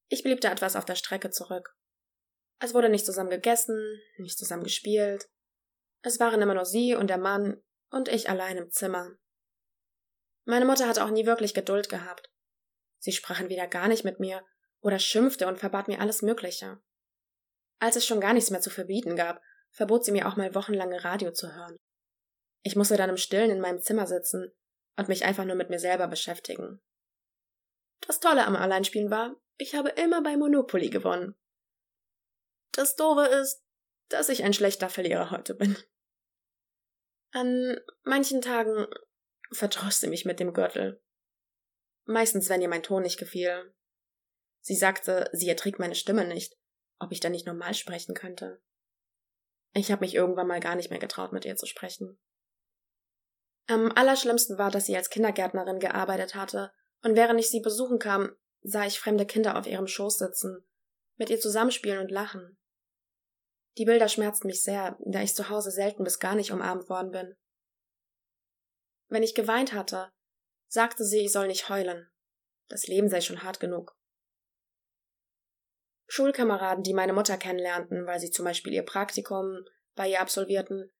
Ich 0.09 0.23
blieb 0.23 0.41
da 0.41 0.51
etwas 0.51 0.75
auf 0.75 0.83
der 0.83 0.95
Strecke 0.95 1.29
zurück. 1.29 1.73
Es 2.59 2.73
wurde 2.73 2.89
nicht 2.89 3.05
zusammen 3.05 3.29
gegessen, 3.29 4.01
nicht 4.17 4.37
zusammen 4.37 4.65
gespielt. 4.65 5.29
Es 6.01 6.19
waren 6.19 6.41
immer 6.41 6.53
nur 6.53 6.65
sie 6.65 6.95
und 6.95 7.09
der 7.09 7.17
Mann 7.17 7.63
und 7.91 8.09
ich 8.09 8.29
allein 8.29 8.57
im 8.57 8.71
Zimmer. 8.71 9.15
Meine 10.43 10.65
Mutter 10.65 10.85
hatte 10.85 11.05
auch 11.05 11.09
nie 11.09 11.25
wirklich 11.25 11.53
Geduld 11.53 11.87
gehabt. 11.87 12.29
Sie 12.99 13.13
sprach 13.13 13.39
entweder 13.39 13.67
gar 13.67 13.87
nicht 13.87 14.03
mit 14.03 14.19
mir 14.19 14.45
oder 14.81 14.99
schimpfte 14.99 15.47
und 15.47 15.59
verbat 15.59 15.87
mir 15.87 16.01
alles 16.01 16.23
Mögliche. 16.23 16.81
Als 17.79 17.95
es 17.95 18.05
schon 18.05 18.19
gar 18.19 18.33
nichts 18.33 18.51
mehr 18.51 18.61
zu 18.61 18.69
verbieten 18.69 19.15
gab, 19.15 19.41
verbot 19.71 20.03
sie 20.03 20.11
mir 20.11 20.27
auch 20.27 20.35
mal 20.35 20.53
wochenlange 20.55 21.05
Radio 21.05 21.31
zu 21.31 21.55
hören. 21.55 21.77
Ich 22.63 22.75
musste 22.75 22.97
dann 22.97 23.09
im 23.09 23.17
Stillen 23.17 23.51
in 23.51 23.61
meinem 23.61 23.79
Zimmer 23.79 24.07
sitzen 24.07 24.53
und 24.97 25.07
mich 25.07 25.25
einfach 25.25 25.45
nur 25.45 25.55
mit 25.55 25.69
mir 25.69 25.79
selber 25.79 26.07
beschäftigen. 26.07 26.81
Das 28.01 28.19
Tolle 28.19 28.45
am 28.45 28.55
Alleinspielen 28.55 29.11
war, 29.11 29.35
ich 29.57 29.75
habe 29.75 29.89
immer 29.89 30.21
bei 30.21 30.37
Monopoly 30.37 30.89
gewonnen. 30.89 31.35
Das 32.71 32.95
Doofe 32.95 33.25
ist, 33.25 33.63
dass 34.09 34.29
ich 34.29 34.43
ein 34.43 34.53
schlechter 34.53 34.89
Verlierer 34.89 35.31
heute 35.31 35.55
bin. 35.55 35.77
An 37.31 37.79
manchen 38.03 38.41
Tagen 38.41 38.87
vertraust 39.51 40.01
sie 40.01 40.07
mich 40.07 40.25
mit 40.25 40.39
dem 40.39 40.53
Gürtel. 40.53 41.01
Meistens, 42.05 42.49
wenn 42.49 42.61
ihr 42.61 42.69
mein 42.69 42.83
Ton 42.83 43.03
nicht 43.03 43.17
gefiel. 43.17 43.73
Sie 44.61 44.75
sagte, 44.75 45.29
sie 45.33 45.49
erträgt 45.49 45.79
meine 45.79 45.95
Stimme 45.95 46.25
nicht, 46.25 46.57
ob 46.99 47.11
ich 47.11 47.19
dann 47.19 47.31
nicht 47.31 47.45
normal 47.45 47.73
sprechen 47.73 48.13
könnte. 48.13 48.61
Ich 49.73 49.91
habe 49.91 50.01
mich 50.01 50.15
irgendwann 50.15 50.47
mal 50.47 50.59
gar 50.59 50.75
nicht 50.75 50.89
mehr 50.89 50.99
getraut, 50.99 51.33
mit 51.33 51.45
ihr 51.45 51.55
zu 51.55 51.65
sprechen. 51.65 52.17
Am 53.67 53.91
allerschlimmsten 53.91 54.57
war, 54.57 54.69
dass 54.69 54.85
sie 54.85 54.95
als 54.95 55.09
Kindergärtnerin 55.09 55.79
gearbeitet 55.79 56.35
hatte, 56.35 56.71
und 57.01 57.15
während 57.15 57.39
ich 57.39 57.49
sie 57.49 57.61
besuchen 57.61 57.99
kam, 57.99 58.35
sah 58.61 58.85
ich 58.85 58.99
fremde 58.99 59.25
Kinder 59.25 59.57
auf 59.57 59.67
ihrem 59.67 59.87
Schoß 59.87 60.17
sitzen, 60.17 60.65
mit 61.17 61.29
ihr 61.29 61.39
zusammenspielen 61.39 61.99
und 61.99 62.11
lachen. 62.11 62.57
Die 63.77 63.85
Bilder 63.85 64.07
schmerzten 64.07 64.47
mich 64.47 64.63
sehr, 64.63 64.97
da 65.05 65.21
ich 65.21 65.35
zu 65.35 65.49
Hause 65.49 65.71
selten 65.71 66.03
bis 66.03 66.19
gar 66.19 66.35
nicht 66.35 66.51
umarmt 66.51 66.89
worden 66.89 67.11
bin. 67.11 67.35
Wenn 69.07 69.23
ich 69.23 69.35
geweint 69.35 69.73
hatte, 69.73 70.11
sagte 70.67 71.03
sie, 71.03 71.25
ich 71.25 71.31
soll 71.31 71.47
nicht 71.47 71.69
heulen. 71.69 72.09
Das 72.69 72.87
Leben 72.87 73.09
sei 73.09 73.21
schon 73.21 73.43
hart 73.43 73.59
genug. 73.59 73.95
Schulkameraden, 76.07 76.83
die 76.83 76.93
meine 76.93 77.13
Mutter 77.13 77.37
kennenlernten, 77.37 78.05
weil 78.05 78.19
sie 78.19 78.31
zum 78.31 78.45
Beispiel 78.45 78.73
ihr 78.73 78.83
Praktikum 78.83 79.65
bei 79.95 80.09
ihr 80.09 80.21
absolvierten, 80.21 80.91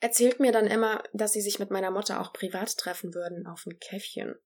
erzählten 0.00 0.42
mir 0.42 0.52
dann 0.52 0.66
immer, 0.66 1.02
dass 1.12 1.32
sie 1.32 1.40
sich 1.40 1.58
mit 1.58 1.70
meiner 1.70 1.90
Mutter 1.90 2.20
auch 2.20 2.32
privat 2.32 2.76
treffen 2.76 3.14
würden 3.14 3.46
auf 3.46 3.66
ein 3.66 3.78
Käffchen. 3.78 4.36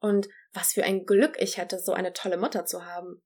Und 0.00 0.28
was 0.52 0.72
für 0.72 0.84
ein 0.84 1.04
Glück 1.04 1.36
ich 1.40 1.56
hätte, 1.56 1.78
so 1.78 1.92
eine 1.92 2.12
tolle 2.12 2.36
Mutter 2.36 2.64
zu 2.64 2.84
haben. 2.84 3.22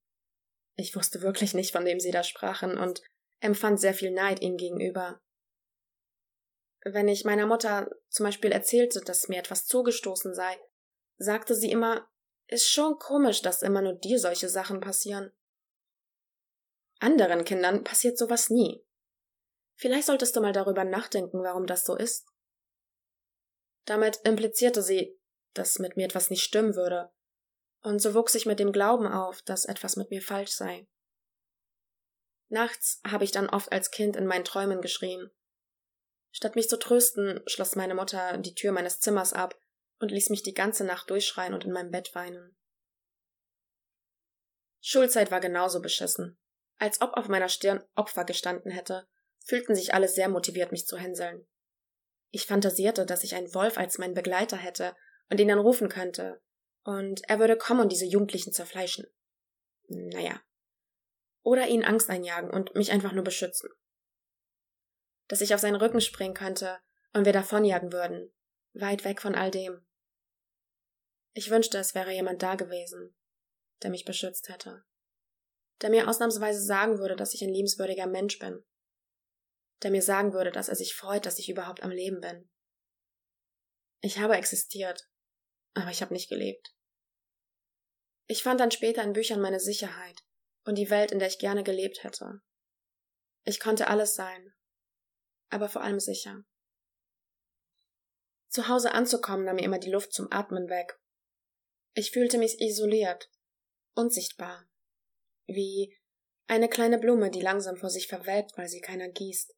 Ich 0.76 0.96
wusste 0.96 1.22
wirklich 1.22 1.54
nicht, 1.54 1.72
von 1.72 1.84
wem 1.84 2.00
sie 2.00 2.10
da 2.10 2.22
sprachen 2.22 2.78
und 2.78 3.02
empfand 3.40 3.80
sehr 3.80 3.94
viel 3.94 4.12
Neid 4.12 4.40
ihm 4.40 4.56
gegenüber. 4.56 5.20
Wenn 6.82 7.08
ich 7.08 7.24
meiner 7.24 7.46
Mutter 7.46 7.90
zum 8.08 8.24
Beispiel 8.24 8.52
erzählte, 8.52 9.00
dass 9.00 9.28
mir 9.28 9.38
etwas 9.38 9.66
zugestoßen 9.66 10.34
sei, 10.34 10.58
sagte 11.18 11.54
sie 11.54 11.70
immer, 11.70 12.08
ist 12.46 12.68
schon 12.68 12.98
komisch, 12.98 13.42
dass 13.42 13.62
immer 13.62 13.82
nur 13.82 13.94
dir 13.94 14.18
solche 14.18 14.48
Sachen 14.48 14.80
passieren. 14.80 15.32
Anderen 16.98 17.44
Kindern 17.44 17.84
passiert 17.84 18.18
sowas 18.18 18.50
nie. 18.50 18.84
Vielleicht 19.80 20.08
solltest 20.08 20.36
du 20.36 20.42
mal 20.42 20.52
darüber 20.52 20.84
nachdenken, 20.84 21.42
warum 21.42 21.66
das 21.66 21.86
so 21.86 21.96
ist. 21.96 22.28
Damit 23.86 24.20
implizierte 24.24 24.82
sie, 24.82 25.18
dass 25.54 25.78
mit 25.78 25.96
mir 25.96 26.04
etwas 26.04 26.28
nicht 26.28 26.42
stimmen 26.42 26.74
würde, 26.74 27.10
und 27.82 27.98
so 27.98 28.12
wuchs 28.12 28.34
ich 28.34 28.44
mit 28.44 28.58
dem 28.58 28.72
Glauben 28.72 29.06
auf, 29.06 29.40
dass 29.40 29.64
etwas 29.64 29.96
mit 29.96 30.10
mir 30.10 30.20
falsch 30.20 30.50
sei. 30.50 30.86
Nachts 32.50 33.00
habe 33.06 33.24
ich 33.24 33.30
dann 33.30 33.48
oft 33.48 33.72
als 33.72 33.90
Kind 33.90 34.16
in 34.16 34.26
meinen 34.26 34.44
Träumen 34.44 34.82
geschrien. 34.82 35.30
Statt 36.30 36.56
mich 36.56 36.68
zu 36.68 36.78
trösten, 36.78 37.40
schloss 37.46 37.74
meine 37.74 37.94
Mutter 37.94 38.36
die 38.36 38.54
Tür 38.54 38.72
meines 38.72 39.00
Zimmers 39.00 39.32
ab 39.32 39.58
und 39.98 40.10
ließ 40.10 40.28
mich 40.28 40.42
die 40.42 40.52
ganze 40.52 40.84
Nacht 40.84 41.08
durchschreien 41.08 41.54
und 41.54 41.64
in 41.64 41.72
meinem 41.72 41.90
Bett 41.90 42.14
weinen. 42.14 42.54
Schulzeit 44.82 45.30
war 45.30 45.40
genauso 45.40 45.80
beschissen. 45.80 46.38
Als 46.76 47.00
ob 47.00 47.14
auf 47.14 47.28
meiner 47.28 47.48
Stirn 47.48 47.82
Opfer 47.94 48.26
gestanden 48.26 48.70
hätte, 48.70 49.08
fühlten 49.44 49.74
sich 49.74 49.94
alle 49.94 50.08
sehr 50.08 50.28
motiviert, 50.28 50.72
mich 50.72 50.86
zu 50.86 50.96
hänseln. 50.96 51.46
Ich 52.30 52.46
fantasierte, 52.46 53.06
dass 53.06 53.24
ich 53.24 53.34
einen 53.34 53.52
Wolf 53.54 53.76
als 53.78 53.98
meinen 53.98 54.14
Begleiter 54.14 54.56
hätte 54.56 54.94
und 55.28 55.40
ihn 55.40 55.48
dann 55.48 55.58
rufen 55.58 55.88
könnte, 55.88 56.40
und 56.82 57.22
er 57.28 57.38
würde 57.38 57.56
kommen 57.56 57.80
und 57.80 57.92
diese 57.92 58.06
Jugendlichen 58.06 58.52
zerfleischen. 58.52 59.06
Naja. 59.88 60.40
Oder 61.42 61.68
ihnen 61.68 61.84
Angst 61.84 62.08
einjagen 62.10 62.50
und 62.50 62.74
mich 62.74 62.90
einfach 62.90 63.12
nur 63.12 63.24
beschützen. 63.24 63.70
Dass 65.28 65.40
ich 65.40 65.54
auf 65.54 65.60
seinen 65.60 65.76
Rücken 65.76 66.00
springen 66.00 66.34
könnte 66.34 66.78
und 67.12 67.24
wir 67.24 67.32
davonjagen 67.32 67.92
würden, 67.92 68.32
weit 68.72 69.04
weg 69.04 69.20
von 69.20 69.34
all 69.34 69.50
dem. 69.50 69.84
Ich 71.32 71.50
wünschte, 71.50 71.78
es 71.78 71.94
wäre 71.94 72.12
jemand 72.12 72.42
da 72.42 72.54
gewesen, 72.54 73.14
der 73.82 73.90
mich 73.90 74.04
beschützt 74.04 74.48
hätte, 74.48 74.84
der 75.80 75.90
mir 75.90 76.08
ausnahmsweise 76.08 76.60
sagen 76.60 76.98
würde, 76.98 77.16
dass 77.16 77.34
ich 77.34 77.42
ein 77.42 77.52
liebenswürdiger 77.52 78.06
Mensch 78.06 78.38
bin, 78.38 78.64
der 79.82 79.90
mir 79.90 80.02
sagen 80.02 80.32
würde, 80.32 80.50
dass 80.50 80.68
er 80.68 80.76
sich 80.76 80.94
freut, 80.94 81.26
dass 81.26 81.38
ich 81.38 81.48
überhaupt 81.48 81.82
am 81.82 81.90
Leben 81.90 82.20
bin. 82.20 82.50
Ich 84.02 84.18
habe 84.18 84.36
existiert, 84.36 85.08
aber 85.74 85.90
ich 85.90 86.02
habe 86.02 86.12
nicht 86.12 86.28
gelebt. 86.28 86.74
Ich 88.26 88.42
fand 88.42 88.60
dann 88.60 88.70
später 88.70 89.02
in 89.02 89.12
Büchern 89.12 89.40
meine 89.40 89.60
Sicherheit 89.60 90.22
und 90.64 90.76
die 90.76 90.90
Welt, 90.90 91.12
in 91.12 91.18
der 91.18 91.28
ich 91.28 91.38
gerne 91.38 91.64
gelebt 91.64 92.04
hätte. 92.04 92.40
Ich 93.44 93.60
konnte 93.60 93.88
alles 93.88 94.14
sein, 94.14 94.54
aber 95.48 95.68
vor 95.68 95.82
allem 95.82 96.00
sicher. 96.00 96.44
Zu 98.48 98.68
Hause 98.68 98.92
anzukommen 98.92 99.44
nahm 99.44 99.56
mir 99.56 99.64
immer 99.64 99.78
die 99.78 99.90
Luft 99.90 100.12
zum 100.12 100.30
Atmen 100.30 100.68
weg. 100.68 100.98
Ich 101.94 102.10
fühlte 102.10 102.38
mich 102.38 102.60
isoliert, 102.60 103.30
unsichtbar, 103.94 104.68
wie 105.46 105.96
eine 106.46 106.68
kleine 106.68 106.98
Blume, 106.98 107.30
die 107.30 107.40
langsam 107.40 107.76
vor 107.76 107.90
sich 107.90 108.08
verwelkt, 108.08 108.56
weil 108.56 108.68
sie 108.68 108.80
keiner 108.80 109.08
gießt. 109.08 109.54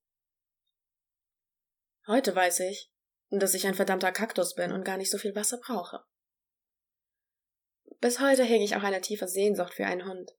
Heute 2.06 2.34
weiß 2.34 2.60
ich, 2.60 2.90
dass 3.30 3.54
ich 3.54 3.66
ein 3.66 3.74
verdammter 3.74 4.12
Kaktus 4.12 4.54
bin 4.54 4.72
und 4.72 4.84
gar 4.84 4.96
nicht 4.96 5.10
so 5.10 5.18
viel 5.18 5.36
Wasser 5.36 5.58
brauche. 5.58 6.04
Bis 8.00 8.18
heute 8.18 8.42
hege 8.42 8.64
ich 8.64 8.74
auch 8.74 8.82
eine 8.82 9.00
tiefe 9.00 9.28
Sehnsucht 9.28 9.74
für 9.74 9.86
einen 9.86 10.08
Hund. 10.08 10.32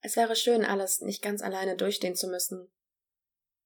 Es 0.00 0.16
wäre 0.16 0.34
schön, 0.34 0.64
alles 0.64 1.02
nicht 1.02 1.22
ganz 1.22 1.42
alleine 1.42 1.76
durchstehen 1.76 2.16
zu 2.16 2.28
müssen. 2.28 2.72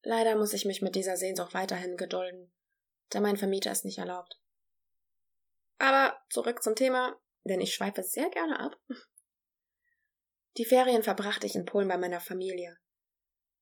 Leider 0.02 0.34
muss 0.34 0.52
ich 0.52 0.64
mich 0.64 0.82
mit 0.82 0.96
dieser 0.96 1.16
Sehnsucht 1.16 1.54
weiterhin 1.54 1.96
gedulden, 1.96 2.52
da 3.10 3.20
mein 3.20 3.36
Vermieter 3.36 3.70
es 3.70 3.84
nicht 3.84 3.98
erlaubt. 3.98 4.40
Aber 5.78 6.20
zurück 6.30 6.62
zum 6.62 6.74
Thema, 6.74 7.16
denn 7.44 7.60
ich 7.60 7.74
schweife 7.74 8.02
sehr 8.02 8.28
gerne 8.30 8.58
ab. 8.58 8.76
Die 10.56 10.64
Ferien 10.64 11.02
verbrachte 11.02 11.46
ich 11.46 11.54
in 11.54 11.64
Polen 11.64 11.88
bei 11.88 11.96
meiner 11.96 12.20
Familie. 12.20 12.76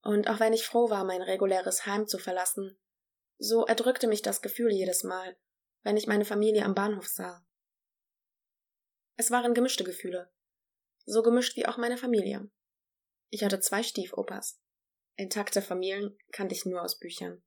Und 0.03 0.29
auch 0.29 0.41
wenn 0.41 0.53
ich 0.53 0.67
froh 0.67 0.91
war, 0.91 1.05
mein 1.05 1.23
reguläres 1.23 1.87
Heim 1.87 2.07
zu 2.07 2.19
verlassen, 2.19 2.79
so 3.43 3.67
erdrückte 3.67 4.07
mich 4.07 4.23
das 4.23 4.41
Gefühl 4.41 4.71
jedes 4.71 5.03
Mal, 5.03 5.37
wenn 5.83 5.97
ich 5.97 6.07
meine 6.07 6.25
Familie 6.25 6.65
am 6.65 6.77
Bahnhof 6.77 7.09
sah. 7.09 7.45
Es 9.17 9.33
waren 9.33 9.53
gemischte 9.53 9.83
Gefühle, 9.83 10.33
so 11.07 11.23
gemischt 11.23 11.57
wie 11.57 11.67
auch 11.67 11.77
meine 11.77 11.97
Familie. 11.97 12.49
Ich 13.31 13.43
hatte 13.43 13.59
zwei 13.59 13.83
Stiefopas. 13.83 14.61
Intakte 15.17 15.61
Familien 15.61 16.17
kannte 16.31 16.55
ich 16.55 16.65
nur 16.65 16.83
aus 16.83 17.01
Büchern. 17.01 17.43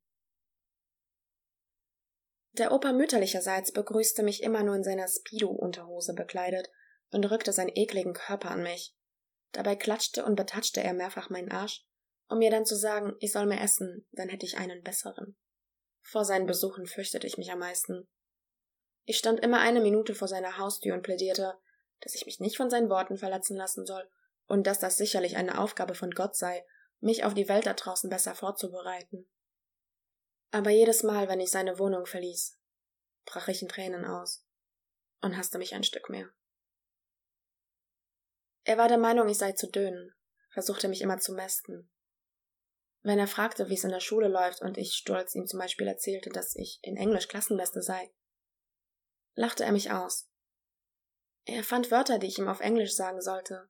Der 2.52 2.72
Opa 2.72 2.92
mütterlicherseits 2.92 3.72
begrüßte 3.72 4.22
mich 4.22 4.42
immer 4.42 4.62
nur 4.62 4.76
in 4.76 4.84
seiner 4.84 5.08
Speedo-Unterhose 5.08 6.12
bekleidet 6.12 6.70
und 7.10 7.24
rückte 7.24 7.52
seinen 7.52 7.74
ekligen 7.74 8.12
Körper 8.12 8.50
an 8.50 8.62
mich. 8.62 8.94
Dabei 9.52 9.76
klatschte 9.76 10.26
und 10.26 10.36
betatschte 10.36 10.82
er 10.82 10.92
mehrfach 10.92 11.30
meinen 11.30 11.50
Arsch, 11.50 11.86
um 12.28 12.38
mir 12.38 12.50
dann 12.50 12.66
zu 12.66 12.76
sagen, 12.76 13.14
ich 13.20 13.32
soll 13.32 13.46
mehr 13.46 13.62
essen, 13.62 14.06
dann 14.12 14.28
hätte 14.28 14.44
ich 14.44 14.58
einen 14.58 14.82
besseren. 14.82 15.38
Vor 16.08 16.24
seinen 16.24 16.46
Besuchen 16.46 16.86
fürchtete 16.86 17.26
ich 17.26 17.36
mich 17.36 17.50
am 17.50 17.58
meisten. 17.58 18.08
Ich 19.06 19.18
stand 19.18 19.40
immer 19.40 19.58
eine 19.58 19.80
Minute 19.80 20.14
vor 20.14 20.28
seiner 20.28 20.56
Haustür 20.56 20.94
und 20.94 21.02
plädierte, 21.02 21.58
dass 22.00 22.14
ich 22.14 22.26
mich 22.26 22.38
nicht 22.38 22.56
von 22.56 22.70
seinen 22.70 22.88
Worten 22.88 23.16
verletzen 23.16 23.56
lassen 23.56 23.84
soll 23.86 24.08
und 24.46 24.68
dass 24.68 24.78
das 24.78 24.96
sicherlich 24.96 25.36
eine 25.36 25.58
Aufgabe 25.58 25.96
von 25.96 26.12
Gott 26.12 26.36
sei, 26.36 26.64
mich 27.00 27.24
auf 27.24 27.34
die 27.34 27.48
Welt 27.48 27.66
da 27.66 27.74
draußen 27.74 28.08
besser 28.08 28.36
vorzubereiten. 28.36 29.28
Aber 30.52 30.70
jedes 30.70 31.02
Mal, 31.02 31.28
wenn 31.28 31.40
ich 31.40 31.50
seine 31.50 31.76
Wohnung 31.80 32.06
verließ, 32.06 32.56
brach 33.24 33.48
ich 33.48 33.62
in 33.62 33.68
Tränen 33.68 34.04
aus 34.04 34.46
und 35.22 35.36
hasste 35.36 35.58
mich 35.58 35.74
ein 35.74 35.82
Stück 35.82 36.08
mehr. 36.08 36.30
Er 38.62 38.78
war 38.78 38.86
der 38.86 38.98
Meinung, 38.98 39.28
ich 39.28 39.38
sei 39.38 39.52
zu 39.52 39.68
dünn, 39.68 40.14
versuchte 40.50 40.86
mich 40.86 41.02
immer 41.02 41.18
zu 41.18 41.32
mästen, 41.32 41.90
wenn 43.06 43.20
er 43.20 43.28
fragte, 43.28 43.68
wie 43.68 43.74
es 43.74 43.84
in 43.84 43.90
der 43.90 44.00
Schule 44.00 44.26
läuft 44.26 44.62
und 44.62 44.76
ich 44.76 44.94
stolz 44.94 45.36
ihm 45.36 45.46
zum 45.46 45.60
Beispiel 45.60 45.86
erzählte, 45.86 46.28
dass 46.28 46.56
ich 46.56 46.80
in 46.82 46.96
Englisch 46.96 47.28
Klassenbeste 47.28 47.80
sei, 47.80 48.12
lachte 49.36 49.62
er 49.62 49.70
mich 49.70 49.92
aus. 49.92 50.28
Er 51.44 51.62
fand 51.62 51.92
Wörter, 51.92 52.18
die 52.18 52.26
ich 52.26 52.38
ihm 52.38 52.48
auf 52.48 52.58
Englisch 52.58 52.94
sagen 52.94 53.20
sollte, 53.20 53.68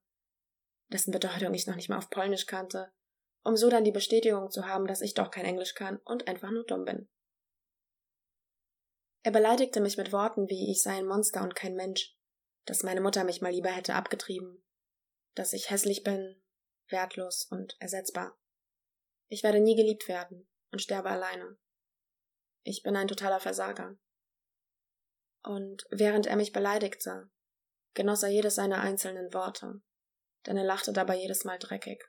dessen 0.90 1.10
Bedeutung 1.10 1.52
ich 1.52 1.66
noch 1.66 1.76
nicht 1.76 1.90
mal 1.90 1.98
auf 1.98 2.08
Polnisch 2.08 2.46
kannte, 2.46 2.94
um 3.44 3.58
so 3.58 3.68
dann 3.68 3.84
die 3.84 3.92
Bestätigung 3.92 4.50
zu 4.50 4.66
haben, 4.66 4.86
dass 4.86 5.02
ich 5.02 5.12
doch 5.12 5.30
kein 5.30 5.44
Englisch 5.44 5.74
kann 5.74 5.98
und 5.98 6.28
einfach 6.28 6.50
nur 6.50 6.64
dumm 6.64 6.86
bin. 6.86 7.06
Er 9.22 9.32
beleidigte 9.32 9.80
mich 9.82 9.98
mit 9.98 10.12
Worten 10.12 10.48
wie 10.48 10.70
ich 10.70 10.82
sei 10.82 10.96
ein 10.96 11.06
Monster 11.06 11.42
und 11.42 11.54
kein 11.54 11.74
Mensch, 11.74 12.16
dass 12.64 12.84
meine 12.84 13.02
Mutter 13.02 13.22
mich 13.22 13.42
mal 13.42 13.52
lieber 13.52 13.70
hätte 13.70 13.96
abgetrieben, 13.96 14.64
dass 15.34 15.52
ich 15.52 15.68
hässlich 15.68 16.04
bin, 16.04 16.42
wertlos 16.88 17.46
und 17.50 17.76
ersetzbar. 17.80 18.38
Ich 19.28 19.42
werde 19.42 19.60
nie 19.60 19.76
geliebt 19.76 20.08
werden 20.08 20.48
und 20.72 20.80
sterbe 20.80 21.10
alleine. 21.10 21.58
Ich 22.62 22.82
bin 22.82 22.96
ein 22.96 23.08
totaler 23.08 23.40
Versager. 23.40 23.96
Und 25.42 25.84
während 25.90 26.26
er 26.26 26.36
mich 26.36 26.52
beleidigte, 26.52 27.30
genoss 27.94 28.22
er 28.22 28.30
jedes 28.30 28.56
seiner 28.56 28.80
einzelnen 28.80 29.32
Worte, 29.32 29.80
denn 30.46 30.56
er 30.56 30.64
lachte 30.64 30.92
dabei 30.92 31.16
jedes 31.16 31.44
Mal 31.44 31.58
dreckig. 31.58 32.04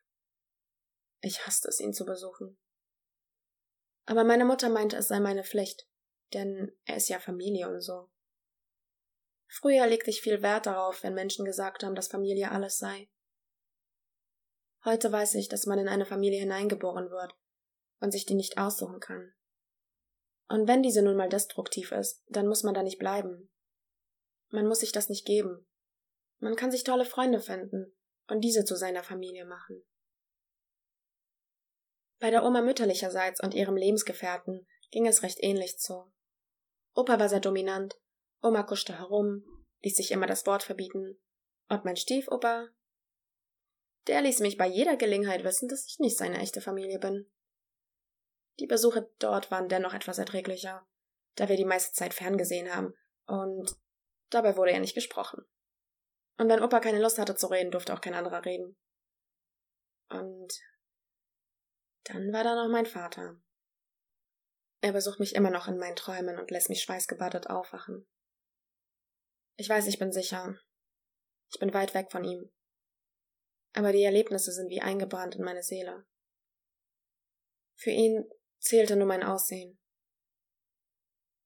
Ich 1.22 1.46
hasste 1.46 1.68
es, 1.70 1.80
ihn 1.80 1.94
zu 1.94 2.06
besuchen. 2.06 2.58
Aber 4.06 4.24
meine 4.24 4.46
Mutter 4.46 4.70
meinte, 4.70 4.98
es 4.98 5.08
sei 5.08 5.20
meine 5.20 5.44
Pflicht, 5.44 5.88
denn 6.34 6.72
er 6.86 6.98
ist 6.98 7.10
ja 7.10 7.20
Familie 7.20 7.68
und 7.70 7.82
so. 7.82 8.10
Früher 9.50 9.88
legte 9.88 10.10
ich 10.10 10.22
viel 10.22 10.42
Wert 10.42 10.66
darauf, 10.66 11.04
wenn 11.04 11.14
Menschen 11.14 11.46
gesagt 11.46 11.84
haben, 11.84 11.96
dass 11.96 12.08
Familie 12.08 12.52
alles 12.52 12.78
sei. 12.78 13.10
Heute 14.88 15.12
weiß 15.12 15.36
ich, 15.36 15.50
dass 15.50 15.66
man 15.66 15.80
in 15.80 15.90
eine 15.90 16.06
Familie 16.06 16.40
hineingeboren 16.40 17.10
wird 17.10 17.34
und 18.00 18.12
sich 18.12 18.26
die 18.26 18.36
nicht 18.36 18.58
aussuchen 18.58 19.02
kann. 19.02 19.34
Und 20.48 20.70
wenn 20.70 20.82
diese 20.82 21.02
nun 21.02 21.18
mal 21.18 21.28
destruktiv 21.28 21.92
ist, 21.92 22.24
dann 22.28 22.48
muss 22.48 22.64
man 22.64 22.74
da 22.74 22.84
nicht 22.84 22.98
bleiben. 22.98 23.52
Man 24.48 24.66
muss 24.66 24.80
sich 24.80 24.94
das 24.94 25.10
nicht 25.10 25.26
geben. 25.26 25.68
Man 26.40 26.56
kann 26.56 26.72
sich 26.72 26.86
tolle 26.86 27.04
Freunde 27.04 27.42
finden 27.42 27.98
und 28.30 28.40
diese 28.40 28.64
zu 28.64 28.78
seiner 28.78 29.04
Familie 29.04 29.44
machen. 29.44 29.84
Bei 32.20 32.32
der 32.32 32.46
Oma 32.46 32.62
mütterlicherseits 32.62 33.44
und 33.44 33.54
ihrem 33.54 33.76
Lebensgefährten 33.76 34.66
ging 34.92 35.06
es 35.06 35.22
recht 35.22 35.40
ähnlich 35.42 35.80
zu. 35.80 36.10
Opa 36.94 37.20
war 37.20 37.28
sehr 37.28 37.42
dominant, 37.42 38.00
Oma 38.42 38.64
kuschte 38.64 38.98
herum, 38.98 39.44
ließ 39.82 39.98
sich 39.98 40.12
immer 40.12 40.28
das 40.28 40.46
Wort 40.46 40.64
verbieten 40.64 41.20
Und 41.68 41.84
mein 41.84 41.98
Stiefoper, 41.98 42.70
der 44.08 44.22
ließ 44.22 44.40
mich 44.40 44.58
bei 44.58 44.68
jeder 44.68 44.96
Gelegenheit 44.96 45.44
wissen, 45.44 45.68
dass 45.68 45.86
ich 45.86 46.00
nicht 46.00 46.18
seine 46.18 46.40
echte 46.40 46.62
Familie 46.62 47.00
bin. 47.00 47.30
Die 48.60 48.68
Besuche 48.68 49.12
dort 49.20 49.52
waren 49.52 49.70
dennoch 49.70 49.94
etwas 49.94 50.18
erträglicher, 50.18 50.88
da 51.36 51.50
wir 51.50 51.58
die 51.58 51.66
meiste 51.66 51.94
Zeit 51.94 52.14
ferngesehen 52.14 52.74
haben, 52.74 52.94
und 53.26 53.76
dabei 54.30 54.56
wurde 54.56 54.72
ja 54.72 54.80
nicht 54.80 54.96
gesprochen. 54.96 55.44
Und 56.38 56.50
wenn 56.50 56.64
Opa 56.64 56.80
keine 56.80 57.02
Lust 57.02 57.20
hatte 57.20 57.36
zu 57.36 57.48
reden, 57.48 57.72
durfte 57.72 57.94
auch 57.94 58.02
kein 58.02 58.14
anderer 58.14 58.46
reden. 58.46 58.78
Und 60.10 60.54
dann 62.06 62.32
war 62.32 62.44
da 62.44 62.56
noch 62.56 62.72
mein 62.72 62.86
Vater. 62.86 63.38
Er 64.82 64.94
besucht 64.94 65.20
mich 65.20 65.36
immer 65.36 65.50
noch 65.50 65.68
in 65.68 65.78
meinen 65.78 65.96
Träumen 65.96 66.40
und 66.40 66.52
lässt 66.52 66.70
mich 66.70 66.82
schweißgebadet 66.84 67.50
aufwachen. 67.50 68.08
Ich 69.56 69.68
weiß, 69.68 69.88
ich 69.88 70.00
bin 70.00 70.12
sicher. 70.12 70.56
Ich 71.52 71.60
bin 71.60 71.74
weit 71.74 71.94
weg 71.94 72.12
von 72.12 72.24
ihm. 72.24 72.52
Aber 73.78 73.92
die 73.92 74.02
Erlebnisse 74.02 74.52
sind 74.52 74.72
wie 74.72 74.82
eingebrannt 74.82 75.36
in 75.36 75.44
meine 75.44 75.62
Seele. 75.62 76.04
Für 77.76 77.92
ihn 77.92 78.28
zählte 78.58 78.96
nur 78.96 79.06
mein 79.06 79.22
Aussehen. 79.22 79.78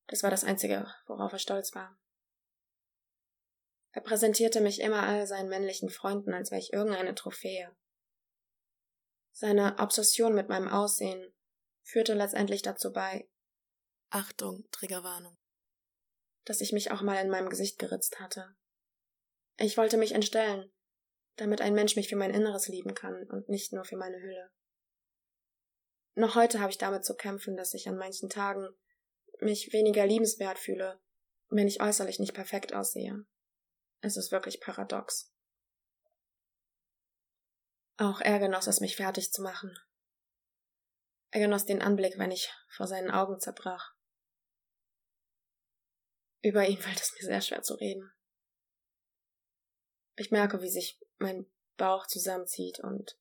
Das 0.07 0.23
war 0.23 0.31
das 0.31 0.45
Einzige, 0.45 0.87
worauf 1.07 1.33
er 1.33 1.39
stolz 1.39 1.75
war. 1.75 1.99
Er 3.91 4.01
präsentierte 4.01 4.61
mich 4.61 4.79
immer 4.79 5.03
all 5.03 5.27
seinen 5.27 5.49
männlichen 5.49 5.89
Freunden, 5.89 6.33
als 6.33 6.51
wäre 6.51 6.61
ich 6.61 6.71
irgendeine 6.71 7.15
Trophäe. 7.15 7.75
Seine 9.33 9.75
Obsession 9.79 10.33
mit 10.33 10.47
meinem 10.47 10.69
Aussehen 10.69 11.33
führte 11.83 12.13
letztendlich 12.13 12.61
dazu 12.61 12.93
bei 12.93 13.29
Achtung, 14.09 14.63
Triggerwarnung, 14.71 15.37
dass 16.45 16.61
ich 16.61 16.71
mich 16.71 16.91
auch 16.91 17.01
mal 17.01 17.21
in 17.21 17.29
meinem 17.29 17.49
Gesicht 17.49 17.77
geritzt 17.77 18.21
hatte. 18.21 18.55
Ich 19.57 19.75
wollte 19.75 19.97
mich 19.97 20.13
entstellen, 20.13 20.71
damit 21.41 21.59
ein 21.59 21.73
Mensch 21.73 21.95
mich 21.95 22.07
für 22.07 22.15
mein 22.15 22.35
Inneres 22.35 22.67
lieben 22.67 22.93
kann 22.93 23.23
und 23.29 23.49
nicht 23.49 23.73
nur 23.73 23.83
für 23.83 23.97
meine 23.97 24.21
Hülle. 24.21 24.51
Noch 26.13 26.35
heute 26.35 26.59
habe 26.59 26.69
ich 26.69 26.77
damit 26.77 27.03
zu 27.03 27.15
kämpfen, 27.15 27.57
dass 27.57 27.73
ich 27.73 27.89
an 27.89 27.97
manchen 27.97 28.29
Tagen 28.29 28.69
mich 29.39 29.73
weniger 29.73 30.05
liebenswert 30.05 30.59
fühle, 30.59 31.01
wenn 31.49 31.67
ich 31.67 31.81
äußerlich 31.81 32.19
nicht 32.19 32.35
perfekt 32.35 32.75
aussehe. 32.75 33.25
Es 34.01 34.17
ist 34.17 34.31
wirklich 34.31 34.61
paradox. 34.61 35.33
Auch 37.97 38.21
er 38.21 38.37
genoss 38.37 38.67
es, 38.67 38.79
mich 38.79 38.95
fertig 38.95 39.31
zu 39.31 39.41
machen. 39.41 39.75
Er 41.31 41.39
genoss 41.39 41.65
den 41.65 41.81
Anblick, 41.81 42.19
wenn 42.19 42.29
ich 42.29 42.51
vor 42.69 42.85
seinen 42.85 43.09
Augen 43.09 43.39
zerbrach. 43.39 43.95
Über 46.43 46.67
ihn 46.67 46.77
fällt 46.77 47.01
es 47.01 47.13
mir 47.13 47.25
sehr 47.25 47.41
schwer 47.41 47.63
zu 47.63 47.73
reden. 47.73 48.11
Ich 50.21 50.29
merke, 50.29 50.61
wie 50.61 50.69
sich 50.69 50.99
mein 51.17 51.51
Bauch 51.77 52.05
zusammenzieht 52.05 52.79
und 52.79 53.17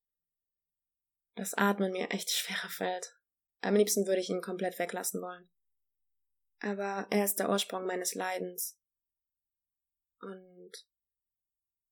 das 1.35 1.55
Atmen 1.55 1.93
mir 1.93 2.11
echt 2.11 2.31
schwerer 2.31 2.69
fällt. 2.69 3.19
Am 3.63 3.75
liebsten 3.75 4.07
würde 4.07 4.21
ich 4.21 4.29
ihn 4.29 4.43
komplett 4.43 4.79
weglassen 4.79 5.23
wollen. 5.23 5.49
Aber 6.61 7.07
er 7.09 7.25
ist 7.25 7.39
der 7.39 7.49
Ursprung 7.49 7.87
meines 7.87 8.15
Leidens. 8.15 8.79
Und 10.21 10.73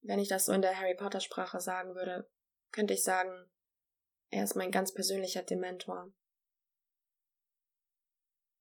wenn 0.02 0.18
ich 0.18 0.28
das 0.28 0.44
so 0.44 0.52
in 0.52 0.60
der 0.60 0.78
Harry 0.78 0.94
Potter 0.94 1.20
Sprache 1.20 1.58
sagen 1.58 1.94
würde, 1.94 2.30
könnte 2.70 2.92
ich 2.92 3.02
sagen, 3.02 3.50
er 4.28 4.44
ist 4.44 4.56
mein 4.56 4.70
ganz 4.70 4.92
persönlicher 4.92 5.42
Dementor. 5.42 6.12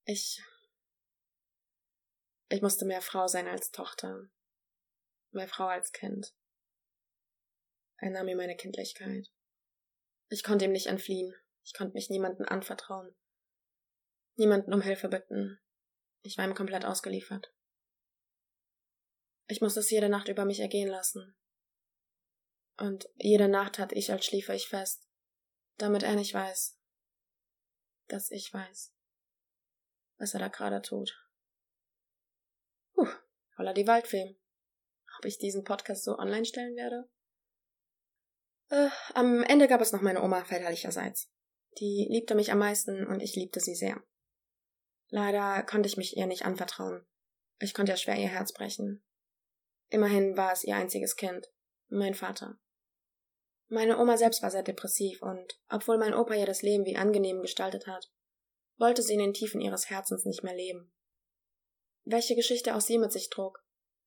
Ich. 0.06 0.42
Ich 2.48 2.62
musste 2.62 2.86
mehr 2.86 3.02
Frau 3.02 3.28
sein 3.28 3.50
als 3.50 3.72
Tochter. 3.72 4.30
Mehr 5.38 5.48
Frau 5.48 5.68
als 5.68 5.92
Kind. 5.92 6.34
Er 7.98 8.10
nahm 8.10 8.26
mir 8.26 8.36
meine 8.36 8.56
Kindlichkeit. 8.56 9.30
Ich 10.30 10.44
konnte 10.44 10.66
ihm 10.66 10.72
nicht 10.72 10.88
entfliehen. 10.88 11.36
Ich 11.64 11.76
konnte 11.76 11.94
mich 11.94 12.10
niemanden 12.10 12.44
anvertrauen. 12.44 13.16
Niemanden 14.36 14.74
um 14.74 14.82
Hilfe 14.82 15.10
bitten. 15.10 15.60
Ich 16.24 16.40
war 16.40 16.46
ihm 16.46 16.56
komplett 16.56 16.86
ausgeliefert. 16.86 17.54
Ich 19.46 19.62
musste 19.62 19.80
es 19.80 19.92
jede 19.92 20.10
Nacht 20.10 20.28
über 20.28 20.44
mich 20.44 20.60
ergehen 20.60 20.90
lassen. 20.90 21.38
Und 22.78 23.08
jede 23.18 23.48
Nacht 23.48 23.78
hatte 23.78 23.94
ich, 23.94 24.12
als 24.12 24.26
schliefe 24.26 24.56
ich 24.56 24.68
fest, 24.68 25.08
damit 25.78 26.02
er 26.02 26.16
nicht 26.16 26.34
weiß, 26.34 26.80
dass 28.08 28.32
ich 28.32 28.52
weiß, 28.52 28.92
was 30.18 30.34
er 30.34 30.40
da 30.40 30.48
gerade 30.48 30.82
tut. 30.82 31.16
Puh, 32.96 33.08
holla 33.60 33.74
die 33.74 33.86
Waldfee. 33.86 34.36
Ob 35.18 35.26
ich 35.26 35.38
diesen 35.38 35.64
Podcast 35.64 36.04
so 36.04 36.18
online 36.18 36.46
stellen 36.46 36.76
werde? 36.76 37.10
Äh, 38.70 38.90
am 39.14 39.44
Ende 39.44 39.68
gab 39.68 39.82
es 39.82 39.92
noch 39.92 40.02
meine 40.02 40.22
Oma 40.22 40.44
väterlicherseits. 40.44 41.30
Die 41.80 42.08
liebte 42.10 42.36
mich 42.36 42.52
am 42.52 42.60
meisten 42.60 43.06
und 43.06 43.22
ich 43.22 43.36
liebte 43.36 43.60
sie 43.60 43.76
sehr. 43.76 44.02
Leider 45.10 45.64
konnte 45.64 45.88
ich 45.88 45.98
mich 45.98 46.18
ihr 46.18 46.28
nicht 46.28 46.46
anvertrauen. 46.46 47.06
Ich 47.60 47.74
konnte 47.74 47.92
ja 47.92 47.98
schwer 47.98 48.18
ihr 48.18 48.28
Herz 48.28 48.52
brechen. 48.52 49.04
Immerhin 49.90 50.36
war 50.36 50.52
es 50.52 50.64
ihr 50.64 50.76
einziges 50.76 51.16
Kind, 51.16 51.48
mein 51.88 52.14
Vater. 52.14 52.60
Meine 53.70 53.98
Oma 54.00 54.18
selbst 54.18 54.44
war 54.44 54.52
sehr 54.52 54.64
depressiv 54.64 55.22
und, 55.22 55.60
obwohl 55.70 55.98
mein 55.98 56.14
Opa 56.14 56.36
ihr 56.36 56.46
das 56.46 56.62
Leben 56.62 56.86
wie 56.86 56.98
angenehm 56.98 57.42
gestaltet 57.42 57.88
hat, 57.88 58.12
wollte 58.78 59.02
sie 59.02 59.14
in 59.14 59.20
den 59.20 59.34
Tiefen 59.34 59.62
ihres 59.62 59.90
Herzens 59.90 60.26
nicht 60.26 60.44
mehr 60.44 60.56
leben. 60.56 60.94
Welche 62.04 62.36
Geschichte 62.36 62.76
auch 62.76 62.82
sie 62.82 62.98
mit 62.98 63.12
sich 63.12 63.30
trug, 63.30 63.60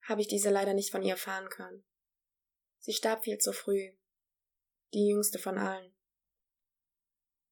habe 0.08 0.20
ich 0.20 0.28
diese 0.28 0.50
leider 0.50 0.74
nicht 0.74 0.90
von 0.90 1.02
ihr 1.02 1.12
erfahren 1.12 1.48
können. 1.48 1.84
Sie 2.78 2.92
starb 2.92 3.24
viel 3.24 3.38
zu 3.38 3.52
früh, 3.52 3.92
die 4.92 5.08
jüngste 5.08 5.38
von 5.38 5.58
allen. 5.58 5.94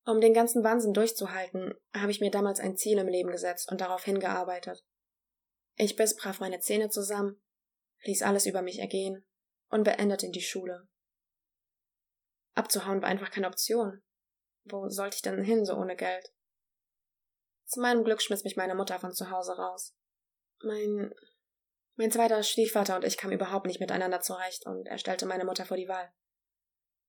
Um 0.04 0.20
den 0.20 0.32
ganzen 0.32 0.64
Wahnsinn 0.64 0.94
durchzuhalten, 0.94 1.74
habe 1.94 2.10
ich 2.10 2.20
mir 2.20 2.30
damals 2.30 2.60
ein 2.60 2.76
Ziel 2.76 2.96
im 2.98 3.08
Leben 3.08 3.30
gesetzt 3.30 3.70
und 3.70 3.80
darauf 3.80 4.04
hingearbeitet. 4.04 4.82
Ich 5.74 5.96
biss 5.96 6.16
brav 6.16 6.40
meine 6.40 6.60
Zähne 6.60 6.88
zusammen, 6.88 7.42
ließ 8.04 8.22
alles 8.22 8.46
über 8.46 8.62
mich 8.62 8.78
ergehen 8.78 9.26
und 9.68 9.84
beendete 9.84 10.30
die 10.30 10.40
Schule. 10.40 10.88
Abzuhauen 12.54 13.02
war 13.02 13.08
einfach 13.08 13.30
keine 13.30 13.46
Option. 13.46 14.02
Wo 14.64 14.88
sollte 14.88 15.16
ich 15.16 15.22
denn 15.22 15.42
hin, 15.42 15.64
so 15.64 15.74
ohne 15.74 15.94
Geld? 15.94 16.32
Zu 17.66 17.80
meinem 17.80 18.02
Glück 18.02 18.22
schmiss 18.22 18.44
mich 18.44 18.56
meine 18.56 18.74
Mutter 18.74 18.98
von 18.98 19.12
zu 19.12 19.30
Hause 19.30 19.52
raus. 19.52 19.94
Mein, 20.62 21.14
mein 21.98 22.12
zweiter 22.12 22.40
Stiefvater 22.44 22.94
und 22.94 23.04
ich 23.04 23.16
kamen 23.16 23.32
überhaupt 23.32 23.66
nicht 23.66 23.80
miteinander 23.80 24.20
zurecht 24.20 24.64
und 24.66 24.86
er 24.86 24.98
stellte 24.98 25.26
meine 25.26 25.44
Mutter 25.44 25.66
vor 25.66 25.76
die 25.76 25.88
Wahl. 25.88 26.12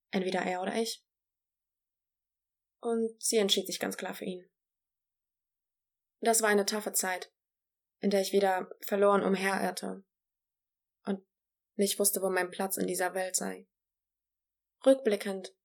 Entweder 0.09 0.41
er 0.41 0.63
oder 0.63 0.73
ich. 0.75 1.05
Und 2.81 3.21
sie 3.21 3.37
entschied 3.37 3.67
sich 3.67 3.79
ganz 3.79 3.97
klar 3.97 4.15
für 4.15 4.25
ihn. 4.25 4.49
Das 6.21 6.41
war 6.41 6.49
eine 6.49 6.65
taffe 6.65 6.91
Zeit, 6.91 7.31
in 7.99 8.09
der 8.09 8.21
ich 8.21 8.33
wieder 8.33 8.67
verloren 8.81 9.23
umherirrte 9.23 10.03
und 11.05 11.23
nicht 11.75 11.99
wusste, 11.99 12.23
wo 12.23 12.29
mein 12.31 12.49
Platz 12.49 12.75
in 12.75 12.87
dieser 12.87 13.13
Welt 13.13 13.35
sei. 13.35 13.67
Rückblickend 14.83 15.55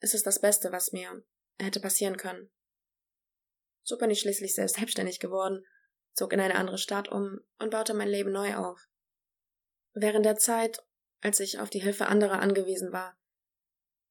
ist 0.00 0.14
es 0.14 0.24
das 0.24 0.40
Beste, 0.40 0.72
was 0.72 0.90
mir 0.90 1.24
hätte 1.60 1.78
passieren 1.78 2.16
können. 2.16 2.50
So 3.84 3.98
bin 3.98 4.10
ich 4.10 4.18
schließlich 4.18 4.54
selbst 4.54 4.76
selbstständig 4.76 5.20
geworden, 5.20 5.64
zog 6.14 6.32
in 6.32 6.40
eine 6.40 6.54
andere 6.54 6.78
Stadt 6.78 7.08
um 7.08 7.40
und 7.58 7.70
baute 7.70 7.94
mein 7.94 8.08
Leben 8.08 8.32
neu 8.32 8.56
auf. 8.56 8.88
Während 9.92 10.24
der 10.24 10.36
Zeit, 10.36 10.82
als 11.20 11.40
ich 11.40 11.58
auf 11.58 11.70
die 11.70 11.82
Hilfe 11.82 12.06
anderer 12.06 12.40
angewiesen 12.40 12.92
war, 12.92 13.16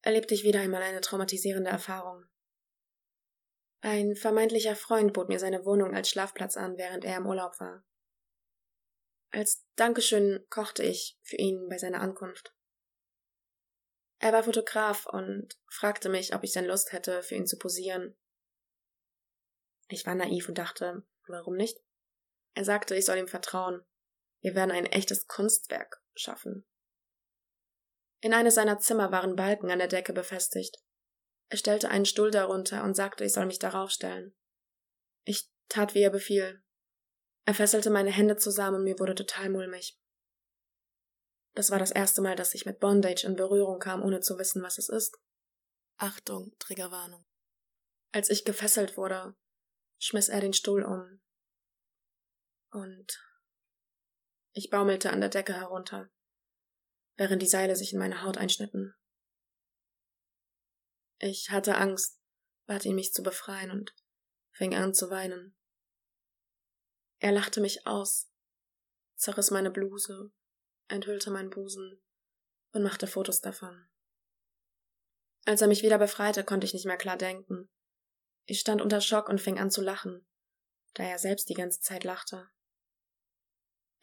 erlebte 0.02 0.34
ich 0.34 0.44
wieder 0.44 0.60
einmal 0.60 0.82
eine 0.82 1.02
traumatisierende 1.02 1.70
Erfahrung. 1.70 2.26
Ein 3.82 4.16
vermeintlicher 4.16 4.76
Freund 4.76 5.14
bot 5.14 5.28
mir 5.28 5.40
seine 5.40 5.66
Wohnung 5.66 5.94
als 5.94 6.10
Schlafplatz 6.10 6.56
an, 6.56 6.78
während 6.78 7.04
er 7.04 7.18
im 7.18 7.26
Urlaub 7.26 7.60
war. 7.60 7.84
Als 9.32 9.66
Dankeschön 9.76 10.46
kochte 10.50 10.84
ich 10.84 11.18
für 11.22 11.38
ihn 11.38 11.68
bei 11.68 11.78
seiner 11.78 12.02
Ankunft. 12.02 12.54
Er 14.20 14.32
war 14.32 14.44
Fotograf 14.44 15.06
und 15.06 15.58
fragte 15.68 16.08
mich, 16.08 16.34
ob 16.34 16.44
ich 16.44 16.54
denn 16.54 16.66
Lust 16.66 16.94
hätte, 16.94 17.24
für 17.24 17.36
ihn 17.36 17.48
zu 17.48 17.58
posieren. 17.58 18.16
Ich 19.90 20.06
war 20.06 20.16
naiv 20.16 20.48
und 20.48 20.58
dachte, 20.58 21.04
warum 21.28 21.56
nicht? 21.56 21.84
Er 22.54 22.66
sagte, 22.66 22.96
ich 22.96 23.06
soll 23.06 23.18
ihm 23.18 23.28
vertrauen. 23.28 23.84
Wir 24.42 24.56
werden 24.56 24.72
ein 24.72 24.86
echtes 24.86 25.28
Kunstwerk 25.28 26.02
schaffen. 26.16 26.66
In 28.22 28.34
eines 28.34 28.56
seiner 28.56 28.80
Zimmer 28.80 29.12
waren 29.12 29.36
Balken 29.36 29.72
an 29.72 29.80
der 29.80 29.88
Decke 29.88 30.14
befestigt. 30.14 30.78
Er 31.50 31.58
stellte 31.58 31.90
einen 31.90 32.06
Stuhl 32.06 32.32
darunter 32.32 32.84
und 32.84 32.96
sagte, 32.96 33.26
ich 33.26 33.34
soll 33.34 33.46
mich 33.46 33.60
darauf 33.60 33.90
stellen. 33.90 34.36
Ich 35.26 35.50
tat, 35.70 35.94
wie 35.94 36.02
er 36.02 36.10
befiel. 36.10 36.64
Er 37.46 37.54
fesselte 37.54 37.90
meine 37.90 38.12
Hände 38.12 38.38
zusammen 38.38 38.78
und 38.78 38.84
mir 38.84 38.98
wurde 39.00 39.16
total 39.16 39.50
mulmig. 39.50 40.00
Das 41.54 41.70
war 41.70 41.80
das 41.80 41.92
erste 41.92 42.22
Mal, 42.22 42.36
dass 42.36 42.54
ich 42.54 42.66
mit 42.66 42.80
Bondage 42.80 43.28
in 43.28 43.36
Berührung 43.36 43.80
kam, 43.80 44.02
ohne 44.02 44.22
zu 44.22 44.38
wissen, 44.40 44.64
was 44.64 44.78
es 44.78 44.90
ist. 44.90 45.18
Achtung, 45.98 46.56
Triggerwarnung. 46.60 47.26
Als 48.12 48.30
ich 48.30 48.46
gefesselt 48.46 48.98
wurde, 48.98 49.36
schmiss 50.00 50.30
er 50.30 50.42
den 50.42 50.54
Stuhl 50.54 50.84
um. 50.84 51.22
Und 52.74 53.24
ich 54.52 54.72
baumelte 54.72 55.12
an 55.12 55.22
der 55.22 55.30
Decke 55.30 55.54
herunter. 55.54 56.10
während 57.16 57.44
die 57.44 57.48
Seile 57.48 57.76
sich 57.76 57.94
in 57.94 58.00
meine 58.00 58.24
Haut 58.24 58.38
einschnitten. 58.38 58.96
Ich 61.20 61.52
hatte 61.52 61.78
Angst, 61.78 62.20
bat 62.66 62.86
ihn 62.86 62.96
mich 62.96 63.14
zu 63.14 63.22
befreien 63.22 63.70
und 63.70 63.96
fing 64.52 64.74
an 64.74 64.96
zu 64.96 65.12
weinen. 65.12 65.56
Er 67.20 67.32
lachte 67.32 67.62
mich 67.62 67.86
aus, 67.86 68.32
zerriss 69.16 69.52
meine 69.52 69.70
Bluse, 69.70 70.32
enthüllte 70.88 71.30
meinen 71.30 71.52
Busen 71.52 72.02
und 72.72 72.82
machte 72.82 73.06
Fotos 73.06 73.42
davon. 73.42 73.88
Als 75.46 75.62
er 75.62 75.68
mich 75.68 75.84
wieder 75.84 76.00
befreite, 76.00 76.44
konnte 76.44 76.66
ich 76.66 76.74
nicht 76.74 76.86
mehr 76.86 76.98
klar 76.98 77.18
denken. 77.18 77.70
Ich 78.46 78.60
stand 78.60 78.82
unter 78.82 79.02
Schock 79.02 79.30
und 79.30 79.40
fing 79.40 79.60
an 79.60 79.70
zu 79.70 79.82
lachen, 79.82 80.28
da 80.96 81.04
er 81.04 81.20
selbst 81.20 81.48
die 81.50 81.54
ganze 81.54 81.80
Zeit 81.80 82.04
lachte. 82.04 82.50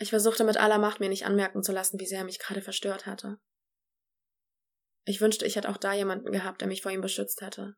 Ich 0.03 0.09
versuchte 0.09 0.45
mit 0.45 0.57
aller 0.57 0.79
Macht 0.79 0.99
mir 0.99 1.11
nicht 1.11 1.27
anmerken 1.27 1.63
zu 1.63 1.73
lassen, 1.73 2.01
wie 2.01 2.07
sehr 2.07 2.21
er 2.21 2.25
mich 2.25 2.39
gerade 2.39 2.63
verstört 2.63 3.05
hatte. 3.05 3.39
Ich 5.05 5.21
wünschte, 5.21 5.47
ich 5.47 5.57
hätte 5.57 5.69
auch 5.69 5.77
da 5.77 5.93
jemanden 5.93 6.33
gehabt, 6.33 6.63
der 6.63 6.69
mich 6.69 6.81
vor 6.81 6.91
ihm 6.91 7.03
beschützt 7.03 7.43
hätte. 7.43 7.77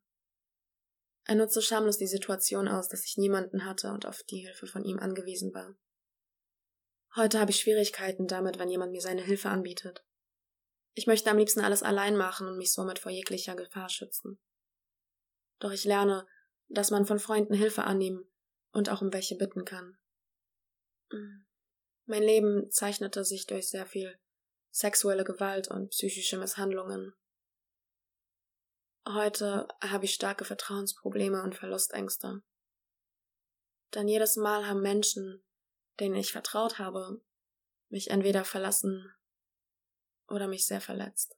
Er 1.24 1.34
nutzte 1.34 1.62
schamlos 1.62 1.98
die 1.98 2.06
Situation 2.06 2.68
aus, 2.68 2.88
dass 2.88 3.04
ich 3.04 3.16
niemanden 3.16 3.64
hatte 3.64 3.90
und 3.90 4.06
auf 4.06 4.22
die 4.22 4.38
Hilfe 4.38 4.68
von 4.68 4.84
ihm 4.84 5.00
angewiesen 5.00 5.52
war. 5.52 5.74
Heute 7.16 7.40
habe 7.40 7.50
ich 7.50 7.58
Schwierigkeiten 7.58 8.28
damit, 8.28 8.60
wenn 8.60 8.70
jemand 8.70 8.92
mir 8.92 9.02
seine 9.02 9.22
Hilfe 9.22 9.48
anbietet. 9.48 10.04
Ich 10.94 11.08
möchte 11.08 11.28
am 11.28 11.38
liebsten 11.38 11.60
alles 11.60 11.82
allein 11.82 12.16
machen 12.16 12.46
und 12.46 12.56
mich 12.56 12.72
somit 12.72 13.00
vor 13.00 13.10
jeglicher 13.10 13.56
Gefahr 13.56 13.88
schützen. 13.88 14.40
Doch 15.58 15.72
ich 15.72 15.84
lerne, 15.84 16.26
dass 16.68 16.92
man 16.92 17.04
von 17.04 17.18
Freunden 17.18 17.54
Hilfe 17.54 17.82
annehmen 17.82 18.30
und 18.70 18.90
auch 18.90 19.02
um 19.02 19.12
welche 19.12 19.34
bitten 19.34 19.64
kann. 19.64 19.98
Mein 22.12 22.24
Leben 22.24 22.70
zeichnete 22.70 23.24
sich 23.24 23.46
durch 23.46 23.70
sehr 23.70 23.86
viel 23.86 24.18
sexuelle 24.70 25.24
Gewalt 25.24 25.68
und 25.68 25.92
psychische 25.92 26.36
Misshandlungen. 26.36 27.14
Heute 29.08 29.66
habe 29.80 30.04
ich 30.04 30.12
starke 30.12 30.44
Vertrauensprobleme 30.44 31.42
und 31.42 31.54
Verlustängste. 31.54 32.42
Denn 33.94 34.08
jedes 34.08 34.36
Mal 34.36 34.68
haben 34.68 34.82
Menschen, 34.82 35.42
denen 36.00 36.16
ich 36.16 36.32
vertraut 36.32 36.78
habe, 36.78 37.22
mich 37.88 38.10
entweder 38.10 38.44
verlassen 38.44 39.10
oder 40.28 40.48
mich 40.48 40.66
sehr 40.66 40.82
verletzt. 40.82 41.34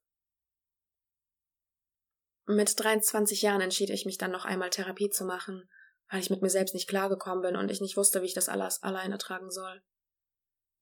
Mit 2.46 2.80
23 2.82 3.42
Jahren 3.42 3.60
entschied 3.60 3.90
ich 3.90 4.06
mich 4.06 4.18
dann 4.18 4.32
noch 4.32 4.44
einmal 4.44 4.70
Therapie 4.70 5.10
zu 5.10 5.24
machen, 5.24 5.70
weil 6.10 6.18
ich 6.18 6.30
mit 6.30 6.42
mir 6.42 6.50
selbst 6.50 6.74
nicht 6.74 6.88
klargekommen 6.88 7.42
bin 7.42 7.54
und 7.54 7.70
ich 7.70 7.80
nicht 7.80 7.96
wusste, 7.96 8.22
wie 8.22 8.26
ich 8.26 8.34
das 8.34 8.48
alles 8.48 8.82
alleine 8.82 9.18
tragen 9.18 9.52
soll. 9.52 9.80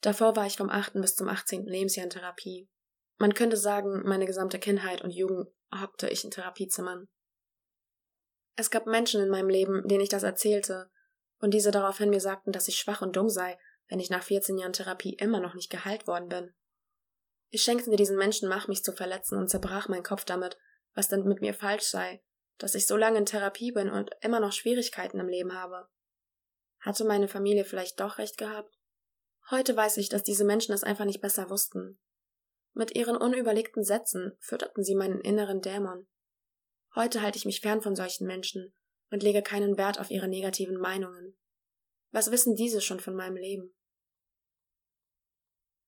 Davor 0.02 0.34
war 0.34 0.46
ich 0.46 0.56
vom 0.56 0.68
8. 0.68 0.94
bis 0.94 1.14
zum 1.14 1.28
18. 1.28 1.64
Lebensjahr 1.64 2.04
in 2.04 2.10
Therapie. 2.10 2.68
Man 3.18 3.34
könnte 3.34 3.56
sagen, 3.56 4.02
meine 4.04 4.26
gesamte 4.26 4.58
Kindheit 4.58 5.00
und 5.02 5.10
Jugend 5.10 5.48
hockte 5.72 6.08
ich 6.08 6.24
in 6.24 6.32
Therapiezimmern. 6.32 7.08
Es 8.56 8.70
gab 8.70 8.86
Menschen 8.86 9.22
in 9.22 9.30
meinem 9.30 9.48
Leben, 9.48 9.86
denen 9.86 10.02
ich 10.02 10.08
das 10.08 10.24
erzählte, 10.24 10.90
und 11.38 11.54
diese 11.54 11.70
daraufhin 11.70 12.10
mir 12.10 12.20
sagten, 12.20 12.52
dass 12.52 12.68
ich 12.68 12.78
schwach 12.78 13.00
und 13.00 13.16
dumm 13.16 13.28
sei, 13.28 13.58
wenn 13.88 14.00
ich 14.00 14.10
nach 14.10 14.24
14 14.24 14.58
Jahren 14.58 14.72
Therapie 14.72 15.14
immer 15.14 15.40
noch 15.40 15.54
nicht 15.54 15.70
geheilt 15.70 16.06
worden 16.06 16.28
bin. 16.28 16.52
Ich 17.50 17.62
schenkte 17.62 17.94
diesen 17.94 18.16
Menschen 18.16 18.48
Macht, 18.48 18.68
mich 18.68 18.82
zu 18.82 18.92
verletzen 18.92 19.38
und 19.38 19.48
zerbrach 19.48 19.88
meinen 19.88 20.02
Kopf 20.02 20.24
damit, 20.24 20.58
was 20.94 21.08
denn 21.08 21.24
mit 21.24 21.40
mir 21.40 21.54
falsch 21.54 21.84
sei, 21.84 22.22
dass 22.58 22.74
ich 22.74 22.86
so 22.86 22.96
lange 22.96 23.18
in 23.18 23.26
Therapie 23.26 23.70
bin 23.70 23.88
und 23.88 24.10
immer 24.20 24.40
noch 24.40 24.52
Schwierigkeiten 24.52 25.20
im 25.20 25.28
Leben 25.28 25.54
habe. 25.54 25.88
Hatte 26.80 27.04
meine 27.04 27.28
Familie 27.28 27.64
vielleicht 27.64 28.00
doch 28.00 28.18
recht 28.18 28.36
gehabt? 28.36 28.81
Heute 29.50 29.76
weiß 29.76 29.96
ich, 29.98 30.08
dass 30.08 30.22
diese 30.22 30.44
Menschen 30.44 30.72
es 30.72 30.84
einfach 30.84 31.04
nicht 31.04 31.20
besser 31.20 31.50
wussten. 31.50 31.98
Mit 32.74 32.94
ihren 32.94 33.16
unüberlegten 33.16 33.84
Sätzen 33.84 34.32
fütterten 34.38 34.82
sie 34.82 34.94
meinen 34.94 35.20
inneren 35.20 35.60
Dämon. 35.60 36.06
Heute 36.94 37.22
halte 37.22 37.38
ich 37.38 37.44
mich 37.44 37.60
fern 37.60 37.82
von 37.82 37.96
solchen 37.96 38.26
Menschen 38.26 38.74
und 39.10 39.22
lege 39.22 39.42
keinen 39.42 39.76
Wert 39.76 40.00
auf 40.00 40.10
ihre 40.10 40.28
negativen 40.28 40.78
Meinungen. 40.78 41.36
Was 42.12 42.30
wissen 42.30 42.54
diese 42.54 42.80
schon 42.80 43.00
von 43.00 43.14
meinem 43.14 43.36
Leben? 43.36 43.74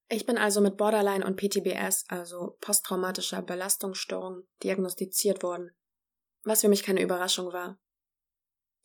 Ich 0.08 0.26
bin 0.26 0.36
also 0.36 0.60
mit 0.60 0.76
Borderline 0.76 1.24
und 1.24 1.36
PTBS, 1.36 2.04
also 2.08 2.56
posttraumatischer 2.60 3.42
Belastungsstörung, 3.42 4.46
diagnostiziert 4.62 5.42
worden, 5.42 5.74
was 6.42 6.60
für 6.60 6.68
mich 6.68 6.82
keine 6.82 7.02
Überraschung 7.02 7.52
war. 7.52 7.80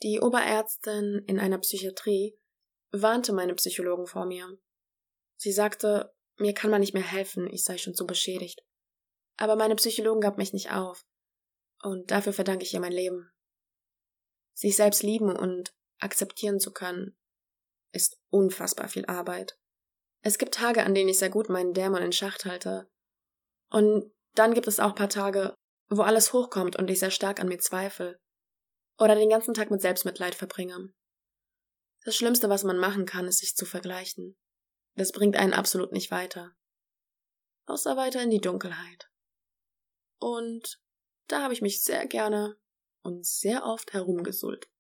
Die 0.01 0.21
Oberärztin 0.21 1.23
in 1.27 1.39
einer 1.39 1.58
Psychiatrie 1.58 2.38
warnte 2.91 3.34
meine 3.34 3.56
Psychologen 3.56 4.08
vor 4.08 4.25
mir. 4.25 4.58
Sie 5.38 5.52
sagte, 5.52 6.13
mir 6.38 6.54
kann 6.54 6.71
man 6.71 6.82
nicht 6.82 6.93
mehr 6.93 7.04
helfen, 7.04 7.47
ich 7.47 7.63
sei 7.63 7.78
schon 7.78 7.95
zu 7.95 8.08
beschädigt. 8.08 8.63
Aber 9.38 9.56
meine 9.56 9.75
Psychologin 9.75 10.21
gab 10.21 10.38
mich 10.38 10.54
nicht 10.54 10.71
auf. 10.71 11.06
Und 11.82 12.12
dafür 12.12 12.34
verdanke 12.34 12.63
ich 12.63 12.73
ihr 12.73 12.80
mein 12.80 12.91
Leben. 12.91 13.32
Sich 14.54 14.75
selbst 14.75 15.04
lieben 15.04 15.36
und 15.36 15.73
akzeptieren 15.99 16.60
zu 16.60 16.73
können, 16.73 17.17
ist 17.93 18.19
unfassbar 18.30 18.89
viel 18.89 19.06
Arbeit. 19.06 19.58
Es 20.21 20.38
gibt 20.38 20.56
Tage, 20.56 20.84
an 20.84 20.93
denen 20.93 21.10
ich 21.10 21.19
sehr 21.19 21.30
gut 21.30 21.49
meinen 21.49 21.73
Dämon 21.73 22.02
in 22.02 22.12
Schacht 22.12 22.45
halte. 22.45 22.89
Und 23.69 24.12
dann 24.36 24.54
gibt 24.54 24.67
es 24.67 24.80
auch 24.80 24.95
paar 24.95 25.10
Tage, 25.10 25.56
wo 25.89 26.02
alles 26.02 26.34
hochkommt 26.34 26.75
und 26.75 26.89
ich 26.89 26.99
sehr 26.99 27.12
stark 27.12 27.39
an 27.39 27.47
mir 27.47 27.60
zweifle. 27.60 28.19
Oder 28.99 29.15
den 29.15 29.30
ganzen 29.30 29.54
Tag 29.54 29.71
mit 29.71 29.82
Selbstmitleid 29.82 30.36
verbringe. 30.36 30.93
Das 32.10 32.15
Schlimmste, 32.15 32.50
was 32.50 32.63
man 32.63 32.80
machen 32.80 33.06
kann, 33.06 33.28
ist 33.28 33.38
sich 33.38 33.56
zu 33.56 33.67
vergleichen. 33.67 34.36
Das 34.95 35.12
bringt 35.12 35.36
einen 35.36 35.54
absolut 35.54 35.91
nicht 35.91 36.10
weiter. 36.10 36.56
Außer 37.67 37.98
weiter 37.98 38.24
in 38.24 38.32
die 38.32 38.41
Dunkelheit. 38.41 39.12
Und 40.17 40.82
da 41.28 41.43
habe 41.43 41.54
ich 41.54 41.62
mich 41.62 41.84
sehr 41.84 42.08
gerne 42.08 42.58
und 43.04 43.28
sehr 43.28 43.63
oft 43.63 43.93
herumgesullt. 43.93 44.72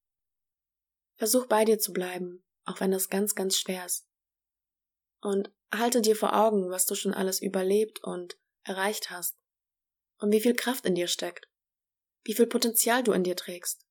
Versuch 1.17 1.45
bei 1.45 1.65
dir 1.65 1.77
zu 1.77 1.93
bleiben, 1.93 2.43
auch 2.65 2.79
wenn 2.79 2.89
das 2.89 3.09
ganz, 3.09 3.35
ganz 3.35 3.59
schwer 3.59 3.85
ist. 3.85 4.07
Und 5.21 5.51
halte 5.71 6.01
dir 6.01 6.15
vor 6.15 6.35
Augen, 6.35 6.71
was 6.71 6.87
du 6.87 6.95
schon 6.95 7.13
alles 7.13 7.43
überlebt 7.43 8.03
und 8.03 8.39
erreicht 8.63 9.11
hast. 9.11 9.37
Und 10.17 10.31
wie 10.31 10.41
viel 10.41 10.55
Kraft 10.55 10.83
in 10.87 10.95
dir 10.95 11.07
steckt. 11.07 11.47
Wie 12.23 12.33
viel 12.33 12.47
Potenzial 12.47 13.03
du 13.03 13.11
in 13.11 13.23
dir 13.23 13.35
trägst. 13.35 13.85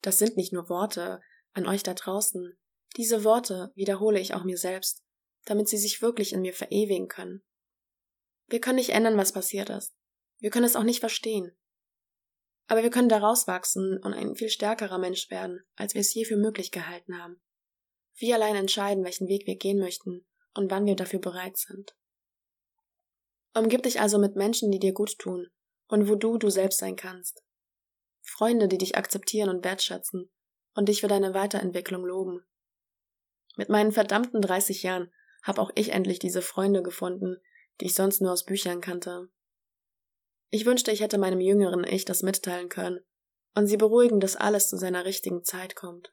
Das 0.00 0.18
sind 0.18 0.36
nicht 0.36 0.52
nur 0.52 0.68
Worte 0.68 1.20
an 1.52 1.66
euch 1.66 1.82
da 1.82 1.94
draußen. 1.94 2.56
Diese 2.96 3.24
Worte 3.24 3.72
wiederhole 3.74 4.20
ich 4.20 4.34
auch 4.34 4.44
mir 4.44 4.58
selbst, 4.58 5.02
damit 5.44 5.68
sie 5.68 5.78
sich 5.78 6.02
wirklich 6.02 6.32
in 6.32 6.42
mir 6.42 6.52
verewigen 6.52 7.08
können. 7.08 7.42
Wir 8.46 8.60
können 8.60 8.76
nicht 8.76 8.90
ändern, 8.90 9.16
was 9.16 9.32
passiert 9.32 9.70
ist. 9.70 9.94
Wir 10.38 10.50
können 10.50 10.66
es 10.66 10.76
auch 10.76 10.82
nicht 10.82 11.00
verstehen. 11.00 11.56
Aber 12.66 12.82
wir 12.82 12.90
können 12.90 13.08
daraus 13.08 13.46
wachsen 13.46 13.98
und 14.02 14.14
ein 14.14 14.34
viel 14.34 14.48
stärkerer 14.48 14.98
Mensch 14.98 15.30
werden, 15.30 15.64
als 15.74 15.94
wir 15.94 16.00
es 16.00 16.14
je 16.14 16.24
für 16.24 16.36
möglich 16.36 16.70
gehalten 16.70 17.18
haben. 17.18 17.42
Wir 18.14 18.34
allein 18.34 18.56
entscheiden, 18.56 19.04
welchen 19.04 19.28
Weg 19.28 19.46
wir 19.46 19.56
gehen 19.56 19.78
möchten 19.78 20.26
und 20.54 20.70
wann 20.70 20.86
wir 20.86 20.96
dafür 20.96 21.20
bereit 21.20 21.56
sind. 21.56 21.96
Umgib 23.54 23.82
dich 23.82 24.00
also 24.00 24.18
mit 24.18 24.36
Menschen, 24.36 24.70
die 24.70 24.78
dir 24.78 24.92
gut 24.92 25.18
tun 25.18 25.48
und 25.88 26.08
wo 26.08 26.14
du 26.14 26.38
du 26.38 26.50
selbst 26.50 26.78
sein 26.78 26.96
kannst. 26.96 27.42
Freunde, 28.22 28.68
die 28.68 28.78
dich 28.78 28.96
akzeptieren 28.96 29.48
und 29.48 29.64
wertschätzen 29.64 30.30
und 30.74 30.88
dich 30.88 31.00
für 31.00 31.08
deine 31.08 31.34
Weiterentwicklung 31.34 32.04
loben. 32.04 32.44
Mit 33.56 33.68
meinen 33.68 33.92
verdammten 33.92 34.40
30 34.40 34.82
Jahren 34.82 35.12
habe 35.42 35.60
auch 35.60 35.70
ich 35.74 35.92
endlich 35.92 36.18
diese 36.18 36.42
Freunde 36.42 36.82
gefunden, 36.82 37.36
die 37.80 37.86
ich 37.86 37.94
sonst 37.94 38.20
nur 38.20 38.32
aus 38.32 38.44
Büchern 38.44 38.80
kannte. 38.80 39.28
Ich 40.50 40.66
wünschte, 40.66 40.92
ich 40.92 41.00
hätte 41.00 41.18
meinem 41.18 41.40
jüngeren 41.40 41.84
Ich 41.84 42.04
das 42.04 42.22
mitteilen 42.22 42.68
können 42.68 43.00
und 43.54 43.66
sie 43.66 43.76
beruhigen, 43.76 44.20
dass 44.20 44.36
alles 44.36 44.68
zu 44.68 44.76
seiner 44.76 45.04
richtigen 45.04 45.44
Zeit 45.44 45.76
kommt. 45.76 46.12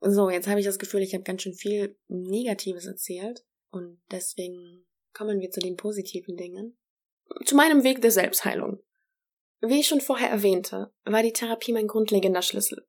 So, 0.00 0.30
jetzt 0.30 0.48
habe 0.48 0.58
ich 0.58 0.66
das 0.66 0.80
Gefühl, 0.80 1.02
ich 1.02 1.14
habe 1.14 1.22
ganz 1.22 1.42
schön 1.42 1.54
viel 1.54 1.96
Negatives 2.08 2.86
erzählt 2.86 3.44
und 3.70 4.02
deswegen 4.10 4.84
kommen 5.12 5.40
wir 5.40 5.50
zu 5.50 5.60
den 5.60 5.76
positiven 5.76 6.36
Dingen. 6.36 6.76
Zu 7.44 7.54
meinem 7.54 7.84
Weg 7.84 8.02
der 8.02 8.10
Selbstheilung. 8.10 8.81
Wie 9.64 9.78
ich 9.78 9.86
schon 9.86 10.00
vorher 10.00 10.28
erwähnte, 10.28 10.92
war 11.04 11.22
die 11.22 11.32
Therapie 11.32 11.72
mein 11.72 11.86
grundlegender 11.86 12.42
Schlüssel. 12.42 12.84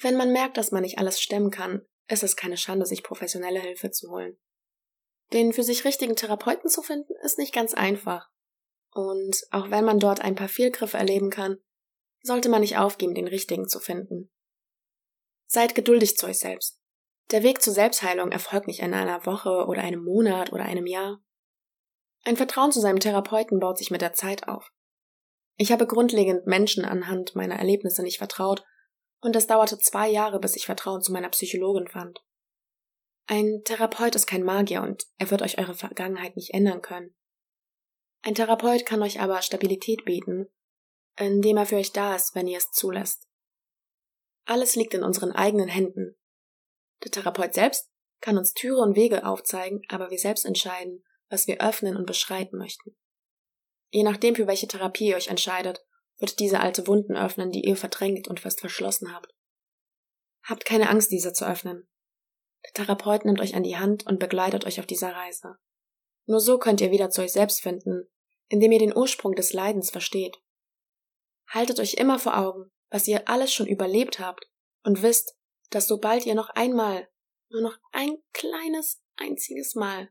Wenn 0.00 0.16
man 0.16 0.32
merkt, 0.32 0.56
dass 0.56 0.70
man 0.70 0.82
nicht 0.82 0.98
alles 0.98 1.20
stemmen 1.20 1.50
kann, 1.50 1.84
ist 2.08 2.22
es 2.22 2.36
keine 2.36 2.56
Schande, 2.56 2.86
sich 2.86 3.02
professionelle 3.02 3.60
Hilfe 3.60 3.90
zu 3.90 4.08
holen. 4.10 4.38
Den 5.32 5.52
für 5.52 5.64
sich 5.64 5.84
richtigen 5.84 6.14
Therapeuten 6.14 6.70
zu 6.70 6.82
finden, 6.82 7.12
ist 7.24 7.38
nicht 7.38 7.52
ganz 7.52 7.74
einfach. 7.74 8.30
Und 8.92 9.42
auch 9.50 9.70
wenn 9.70 9.84
man 9.84 9.98
dort 9.98 10.20
ein 10.20 10.36
paar 10.36 10.48
Fehlgriffe 10.48 10.96
erleben 10.96 11.30
kann, 11.30 11.58
sollte 12.22 12.48
man 12.48 12.60
nicht 12.60 12.78
aufgeben, 12.78 13.14
den 13.14 13.26
richtigen 13.26 13.68
zu 13.68 13.80
finden. 13.80 14.30
Seid 15.46 15.74
geduldig 15.74 16.16
zu 16.16 16.26
euch 16.26 16.38
selbst. 16.38 16.80
Der 17.32 17.42
Weg 17.42 17.62
zur 17.62 17.72
Selbstheilung 17.72 18.30
erfolgt 18.30 18.68
nicht 18.68 18.80
in 18.80 18.94
einer 18.94 19.26
Woche 19.26 19.66
oder 19.66 19.82
einem 19.82 20.04
Monat 20.04 20.52
oder 20.52 20.64
einem 20.64 20.86
Jahr. 20.86 21.20
Ein 22.24 22.36
Vertrauen 22.36 22.70
zu 22.70 22.80
seinem 22.80 23.00
Therapeuten 23.00 23.58
baut 23.58 23.78
sich 23.78 23.90
mit 23.90 24.02
der 24.02 24.12
Zeit 24.12 24.46
auf. 24.46 24.70
Ich 25.56 25.72
habe 25.72 25.86
grundlegend 25.86 26.46
Menschen 26.46 26.84
anhand 26.84 27.34
meiner 27.34 27.56
Erlebnisse 27.56 28.02
nicht 28.02 28.18
vertraut, 28.18 28.64
und 29.20 29.36
es 29.36 29.46
dauerte 29.46 29.78
zwei 29.78 30.08
Jahre, 30.08 30.40
bis 30.40 30.56
ich 30.56 30.66
Vertrauen 30.66 31.00
zu 31.00 31.12
meiner 31.12 31.28
Psychologin 31.28 31.86
fand. 31.86 32.20
Ein 33.26 33.62
Therapeut 33.64 34.16
ist 34.16 34.26
kein 34.26 34.42
Magier 34.42 34.82
und 34.82 35.04
er 35.16 35.30
wird 35.30 35.42
euch 35.42 35.58
eure 35.58 35.74
Vergangenheit 35.74 36.36
nicht 36.36 36.52
ändern 36.52 36.82
können. 36.82 37.14
Ein 38.22 38.34
Therapeut 38.34 38.84
kann 38.84 39.02
euch 39.02 39.20
aber 39.20 39.40
Stabilität 39.42 40.04
bieten, 40.04 40.48
indem 41.16 41.56
er 41.56 41.66
für 41.66 41.76
euch 41.76 41.92
da 41.92 42.16
ist, 42.16 42.34
wenn 42.34 42.48
ihr 42.48 42.58
es 42.58 42.70
zulässt. 42.72 43.28
Alles 44.44 44.74
liegt 44.74 44.94
in 44.94 45.04
unseren 45.04 45.32
eigenen 45.32 45.68
Händen. 45.68 46.16
Der 47.04 47.12
Therapeut 47.12 47.54
selbst 47.54 47.90
kann 48.20 48.38
uns 48.38 48.54
Türe 48.54 48.80
und 48.80 48.96
Wege 48.96 49.24
aufzeigen, 49.24 49.82
aber 49.88 50.10
wir 50.10 50.18
selbst 50.18 50.44
entscheiden, 50.44 51.04
was 51.28 51.46
wir 51.46 51.60
öffnen 51.60 51.96
und 51.96 52.06
beschreiten 52.06 52.58
möchten. 52.58 52.96
Je 53.92 54.02
nachdem, 54.04 54.34
für 54.34 54.46
welche 54.46 54.66
Therapie 54.66 55.08
ihr 55.08 55.16
euch 55.16 55.28
entscheidet, 55.28 55.84
wird 56.16 56.38
diese 56.38 56.60
alte 56.60 56.86
Wunden 56.86 57.14
öffnen, 57.14 57.52
die 57.52 57.64
ihr 57.64 57.76
verdrängt 57.76 58.26
und 58.26 58.40
fest 58.40 58.60
verschlossen 58.60 59.14
habt. 59.14 59.34
Habt 60.44 60.64
keine 60.64 60.88
Angst, 60.88 61.12
diese 61.12 61.34
zu 61.34 61.46
öffnen. 61.46 61.86
Der 62.64 62.72
Therapeut 62.72 63.26
nimmt 63.26 63.40
euch 63.40 63.54
an 63.54 63.62
die 63.62 63.76
Hand 63.76 64.06
und 64.06 64.18
begleitet 64.18 64.64
euch 64.64 64.80
auf 64.80 64.86
dieser 64.86 65.14
Reise. 65.14 65.56
Nur 66.24 66.40
so 66.40 66.58
könnt 66.58 66.80
ihr 66.80 66.90
wieder 66.90 67.10
zu 67.10 67.20
euch 67.20 67.32
selbst 67.32 67.60
finden, 67.60 68.08
indem 68.48 68.72
ihr 68.72 68.78
den 68.78 68.96
Ursprung 68.96 69.34
des 69.34 69.52
Leidens 69.52 69.90
versteht. 69.90 70.38
Haltet 71.48 71.78
euch 71.78 71.94
immer 71.94 72.18
vor 72.18 72.38
Augen, 72.38 72.70
was 72.88 73.06
ihr 73.06 73.28
alles 73.28 73.52
schon 73.52 73.66
überlebt 73.66 74.20
habt 74.20 74.48
und 74.84 75.02
wisst, 75.02 75.36
dass 75.68 75.86
sobald 75.86 76.24
ihr 76.24 76.34
noch 76.34 76.48
einmal, 76.50 77.08
nur 77.50 77.60
noch 77.60 77.76
ein 77.90 78.16
kleines, 78.32 79.02
einziges 79.16 79.74
Mal 79.74 80.10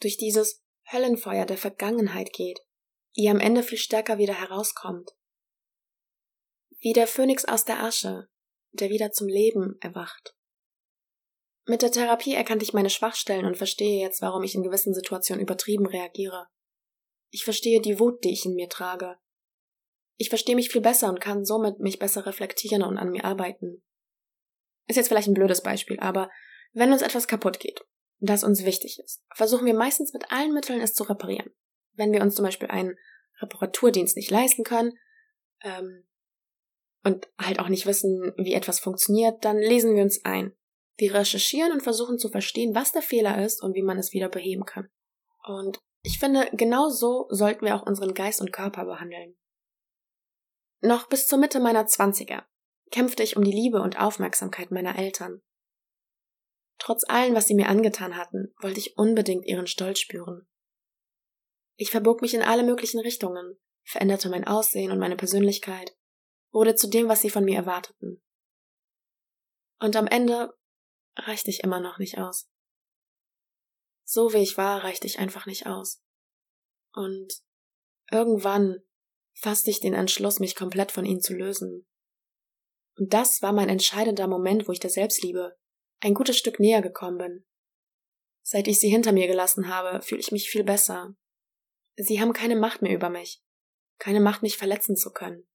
durch 0.00 0.16
dieses 0.16 0.64
Höllenfeuer 0.90 1.44
der 1.44 1.58
Vergangenheit 1.58 2.32
geht, 2.32 2.60
ihr 3.12 3.30
am 3.30 3.40
Ende 3.40 3.62
viel 3.62 3.78
stärker 3.78 4.18
wieder 4.18 4.34
herauskommt. 4.34 5.10
Wie 6.80 6.92
der 6.92 7.06
Phönix 7.06 7.44
aus 7.44 7.64
der 7.64 7.82
Asche, 7.82 8.28
der 8.72 8.88
wieder 8.88 9.10
zum 9.10 9.28
Leben 9.28 9.76
erwacht. 9.80 10.34
Mit 11.66 11.82
der 11.82 11.92
Therapie 11.92 12.34
erkannte 12.34 12.64
ich 12.64 12.72
meine 12.72 12.88
Schwachstellen 12.88 13.44
und 13.44 13.58
verstehe 13.58 14.00
jetzt, 14.00 14.22
warum 14.22 14.42
ich 14.42 14.54
in 14.54 14.62
gewissen 14.62 14.94
Situationen 14.94 15.42
übertrieben 15.42 15.86
reagiere. 15.86 16.46
Ich 17.30 17.44
verstehe 17.44 17.82
die 17.82 18.00
Wut, 18.00 18.24
die 18.24 18.32
ich 18.32 18.46
in 18.46 18.54
mir 18.54 18.70
trage. 18.70 19.18
Ich 20.16 20.30
verstehe 20.30 20.54
mich 20.54 20.70
viel 20.70 20.80
besser 20.80 21.10
und 21.10 21.20
kann 21.20 21.44
somit 21.44 21.78
mich 21.80 21.98
besser 21.98 22.24
reflektieren 22.24 22.82
und 22.82 22.96
an 22.96 23.10
mir 23.10 23.24
arbeiten. 23.24 23.84
Ist 24.86 24.96
jetzt 24.96 25.08
vielleicht 25.08 25.28
ein 25.28 25.34
blödes 25.34 25.62
Beispiel, 25.62 26.00
aber 26.00 26.30
wenn 26.72 26.92
uns 26.92 27.02
etwas 27.02 27.28
kaputt 27.28 27.60
geht, 27.60 27.82
das 28.20 28.44
uns 28.44 28.64
wichtig 28.64 28.98
ist, 28.98 29.22
versuchen 29.34 29.66
wir 29.66 29.74
meistens 29.74 30.12
mit 30.12 30.30
allen 30.30 30.52
Mitteln 30.52 30.80
es 30.80 30.94
zu 30.94 31.04
reparieren. 31.04 31.50
Wenn 31.92 32.12
wir 32.12 32.22
uns 32.22 32.34
zum 32.34 32.44
Beispiel 32.44 32.68
einen 32.68 32.96
Reparaturdienst 33.40 34.16
nicht 34.16 34.30
leisten 34.30 34.64
können 34.64 34.98
ähm, 35.62 36.06
und 37.04 37.28
halt 37.40 37.60
auch 37.60 37.68
nicht 37.68 37.86
wissen, 37.86 38.32
wie 38.36 38.54
etwas 38.54 38.80
funktioniert, 38.80 39.44
dann 39.44 39.58
lesen 39.58 39.94
wir 39.94 40.02
uns 40.02 40.24
ein. 40.24 40.56
Wir 40.96 41.14
recherchieren 41.14 41.72
und 41.72 41.82
versuchen 41.82 42.18
zu 42.18 42.28
verstehen, 42.28 42.74
was 42.74 42.92
der 42.92 43.02
Fehler 43.02 43.44
ist 43.44 43.62
und 43.62 43.74
wie 43.74 43.82
man 43.82 43.98
es 43.98 44.12
wieder 44.12 44.28
beheben 44.28 44.64
kann. 44.64 44.88
Und 45.44 45.78
ich 46.02 46.18
finde, 46.18 46.48
genau 46.52 46.88
so 46.88 47.26
sollten 47.30 47.64
wir 47.64 47.76
auch 47.76 47.86
unseren 47.86 48.14
Geist 48.14 48.40
und 48.40 48.52
Körper 48.52 48.84
behandeln. 48.84 49.36
Noch 50.80 51.08
bis 51.08 51.26
zur 51.26 51.38
Mitte 51.38 51.60
meiner 51.60 51.86
Zwanziger 51.86 52.46
kämpfte 52.90 53.22
ich 53.22 53.36
um 53.36 53.44
die 53.44 53.52
Liebe 53.52 53.80
und 53.80 53.98
Aufmerksamkeit 53.98 54.70
meiner 54.70 54.98
Eltern. 54.98 55.42
Trotz 56.78 57.04
allem, 57.08 57.34
was 57.34 57.46
sie 57.46 57.54
mir 57.54 57.68
angetan 57.68 58.16
hatten, 58.16 58.54
wollte 58.60 58.78
ich 58.78 58.96
unbedingt 58.96 59.44
ihren 59.46 59.66
Stolz 59.66 59.98
spüren. 59.98 60.48
Ich 61.76 61.90
verbog 61.90 62.22
mich 62.22 62.34
in 62.34 62.42
alle 62.42 62.62
möglichen 62.62 63.00
Richtungen, 63.00 63.58
veränderte 63.84 64.28
mein 64.28 64.46
Aussehen 64.46 64.90
und 64.90 64.98
meine 64.98 65.16
Persönlichkeit, 65.16 65.96
wurde 66.50 66.74
zu 66.74 66.88
dem, 66.88 67.08
was 67.08 67.20
sie 67.20 67.30
von 67.30 67.44
mir 67.44 67.56
erwarteten. 67.56 68.22
Und 69.80 69.96
am 69.96 70.06
Ende 70.06 70.56
reichte 71.16 71.50
ich 71.50 71.62
immer 71.62 71.80
noch 71.80 71.98
nicht 71.98 72.18
aus. 72.18 72.48
So 74.04 74.32
wie 74.32 74.38
ich 74.38 74.56
war, 74.56 74.84
reichte 74.84 75.06
ich 75.06 75.18
einfach 75.18 75.46
nicht 75.46 75.66
aus. 75.66 76.02
Und 76.92 77.32
irgendwann 78.10 78.78
fasste 79.34 79.70
ich 79.70 79.80
den 79.80 79.94
Entschluss, 79.94 80.40
mich 80.40 80.56
komplett 80.56 80.92
von 80.92 81.04
ihnen 81.04 81.20
zu 81.20 81.34
lösen. 81.34 81.86
Und 82.96 83.12
das 83.12 83.42
war 83.42 83.52
mein 83.52 83.68
entscheidender 83.68 84.26
Moment, 84.26 84.66
wo 84.66 84.72
ich 84.72 84.80
der 84.80 84.90
Selbstliebe 84.90 85.57
ein 86.00 86.14
gutes 86.14 86.38
Stück 86.38 86.60
näher 86.60 86.82
gekommen 86.82 87.18
bin. 87.18 87.44
Seit 88.42 88.68
ich 88.68 88.80
sie 88.80 88.88
hinter 88.88 89.12
mir 89.12 89.26
gelassen 89.26 89.68
habe, 89.68 90.00
fühle 90.02 90.20
ich 90.20 90.32
mich 90.32 90.50
viel 90.50 90.64
besser. 90.64 91.14
Sie 91.96 92.20
haben 92.20 92.32
keine 92.32 92.56
Macht 92.56 92.82
mehr 92.82 92.94
über 92.94 93.10
mich, 93.10 93.42
keine 93.98 94.20
Macht, 94.20 94.42
mich 94.42 94.56
verletzen 94.56 94.96
zu 94.96 95.12
können. 95.12 95.46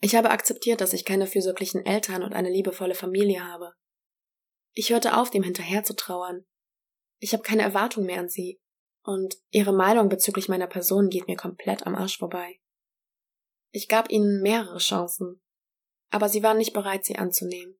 Ich 0.00 0.14
habe 0.14 0.30
akzeptiert, 0.30 0.80
dass 0.80 0.94
ich 0.94 1.04
keine 1.04 1.26
fürsorglichen 1.26 1.84
Eltern 1.84 2.22
und 2.22 2.32
eine 2.32 2.50
liebevolle 2.50 2.94
Familie 2.94 3.46
habe. 3.46 3.74
Ich 4.72 4.90
hörte 4.90 5.16
auf, 5.16 5.30
dem 5.30 5.42
hinterher 5.42 5.84
zu 5.84 5.94
trauern. 5.94 6.46
Ich 7.18 7.34
habe 7.34 7.42
keine 7.42 7.62
Erwartung 7.62 8.04
mehr 8.06 8.20
an 8.20 8.28
sie, 8.28 8.60
und 9.02 9.36
ihre 9.50 9.72
Meinung 9.72 10.08
bezüglich 10.08 10.48
meiner 10.48 10.66
Person 10.66 11.08
geht 11.08 11.26
mir 11.26 11.36
komplett 11.36 11.86
am 11.86 11.94
Arsch 11.94 12.18
vorbei. 12.18 12.60
Ich 13.72 13.88
gab 13.88 14.10
ihnen 14.10 14.42
mehrere 14.42 14.78
Chancen, 14.78 15.42
aber 16.10 16.28
sie 16.28 16.42
waren 16.42 16.58
nicht 16.58 16.72
bereit, 16.72 17.04
sie 17.04 17.16
anzunehmen. 17.16 17.79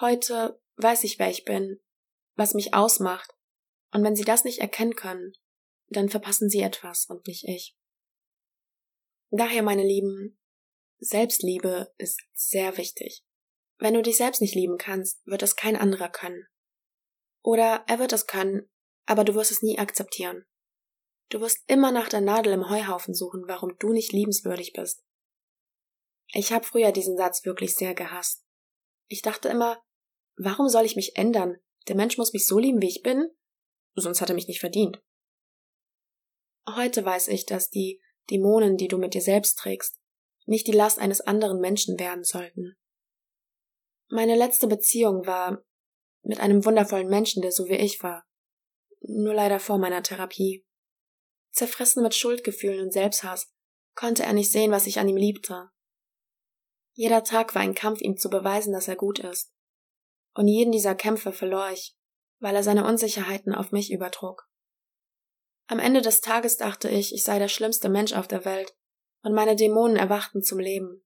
Heute 0.00 0.58
weiß 0.76 1.04
ich, 1.04 1.18
wer 1.18 1.28
ich 1.28 1.44
bin, 1.44 1.78
was 2.34 2.54
mich 2.54 2.72
ausmacht, 2.72 3.34
und 3.92 4.02
wenn 4.02 4.16
sie 4.16 4.24
das 4.24 4.44
nicht 4.44 4.60
erkennen 4.60 4.96
können, 4.96 5.32
dann 5.88 6.08
verpassen 6.08 6.48
sie 6.48 6.62
etwas 6.62 7.06
und 7.06 7.26
nicht 7.26 7.46
ich. 7.46 7.76
Daher, 9.30 9.62
meine 9.62 9.82
Lieben, 9.82 10.38
Selbstliebe 11.00 11.92
ist 11.98 12.20
sehr 12.32 12.78
wichtig. 12.78 13.24
Wenn 13.78 13.94
du 13.94 14.02
dich 14.02 14.16
selbst 14.16 14.40
nicht 14.40 14.54
lieben 14.54 14.78
kannst, 14.78 15.20
wird 15.26 15.42
es 15.42 15.56
kein 15.56 15.76
anderer 15.76 16.08
können. 16.08 16.46
Oder 17.42 17.84
er 17.86 17.98
wird 17.98 18.12
es 18.12 18.26
können, 18.26 18.70
aber 19.06 19.24
du 19.24 19.34
wirst 19.34 19.50
es 19.50 19.62
nie 19.62 19.78
akzeptieren. 19.78 20.46
Du 21.30 21.40
wirst 21.40 21.58
immer 21.66 21.92
nach 21.92 22.08
der 22.08 22.20
Nadel 22.20 22.52
im 22.52 22.68
Heuhaufen 22.68 23.14
suchen, 23.14 23.44
warum 23.46 23.76
du 23.78 23.92
nicht 23.92 24.12
liebenswürdig 24.12 24.72
bist. 24.72 25.02
Ich 26.32 26.52
habe 26.52 26.64
früher 26.64 26.92
diesen 26.92 27.16
Satz 27.16 27.44
wirklich 27.44 27.76
sehr 27.76 27.94
gehasst. 27.94 28.44
Ich 29.08 29.22
dachte 29.22 29.48
immer, 29.48 29.82
warum 30.44 30.68
soll 30.68 30.84
ich 30.84 30.96
mich 30.96 31.16
ändern? 31.16 31.58
Der 31.88 31.96
Mensch 31.96 32.18
muss 32.18 32.32
mich 32.32 32.46
so 32.46 32.58
lieben, 32.58 32.80
wie 32.80 32.88
ich 32.88 33.02
bin, 33.02 33.28
sonst 33.94 34.20
hat 34.20 34.28
er 34.28 34.34
mich 34.34 34.48
nicht 34.48 34.60
verdient. 34.60 35.02
Heute 36.66 37.04
weiß 37.04 37.28
ich, 37.28 37.46
dass 37.46 37.70
die 37.70 38.00
Dämonen, 38.30 38.76
die 38.76 38.88
du 38.88 38.98
mit 38.98 39.14
dir 39.14 39.22
selbst 39.22 39.58
trägst, 39.58 39.98
nicht 40.46 40.66
die 40.66 40.72
Last 40.72 40.98
eines 40.98 41.20
anderen 41.20 41.60
Menschen 41.60 41.98
werden 41.98 42.24
sollten. 42.24 42.76
Meine 44.08 44.36
letzte 44.36 44.66
Beziehung 44.66 45.26
war 45.26 45.64
mit 46.22 46.40
einem 46.40 46.64
wundervollen 46.64 47.08
Menschen, 47.08 47.42
der 47.42 47.52
so 47.52 47.68
wie 47.68 47.76
ich 47.76 48.02
war. 48.02 48.26
Nur 49.00 49.34
leider 49.34 49.60
vor 49.60 49.78
meiner 49.78 50.02
Therapie. 50.02 50.66
Zerfressen 51.52 52.02
mit 52.02 52.14
Schuldgefühlen 52.14 52.80
und 52.80 52.92
Selbsthass, 52.92 53.52
konnte 53.94 54.22
er 54.22 54.32
nicht 54.32 54.52
sehen, 54.52 54.70
was 54.70 54.86
ich 54.86 54.98
an 54.98 55.08
ihm 55.08 55.16
liebte. 55.16 55.70
Jeder 56.92 57.24
Tag 57.24 57.54
war 57.54 57.62
ein 57.62 57.74
Kampf, 57.74 58.00
ihm 58.00 58.16
zu 58.16 58.28
beweisen, 58.30 58.72
dass 58.72 58.88
er 58.88 58.96
gut 58.96 59.18
ist. 59.20 59.52
Und 60.34 60.48
jeden 60.48 60.72
dieser 60.72 60.94
Kämpfe 60.94 61.32
verlor 61.32 61.70
ich, 61.70 61.96
weil 62.38 62.54
er 62.54 62.62
seine 62.62 62.86
Unsicherheiten 62.86 63.54
auf 63.54 63.72
mich 63.72 63.92
übertrug. 63.92 64.48
Am 65.66 65.78
Ende 65.78 66.02
des 66.02 66.20
Tages 66.20 66.56
dachte 66.56 66.88
ich, 66.88 67.14
ich 67.14 67.22
sei 67.22 67.38
der 67.38 67.48
schlimmste 67.48 67.88
Mensch 67.88 68.12
auf 68.12 68.26
der 68.26 68.44
Welt, 68.44 68.74
und 69.22 69.34
meine 69.34 69.56
Dämonen 69.56 69.96
erwachten 69.96 70.42
zum 70.42 70.58
Leben. 70.58 71.04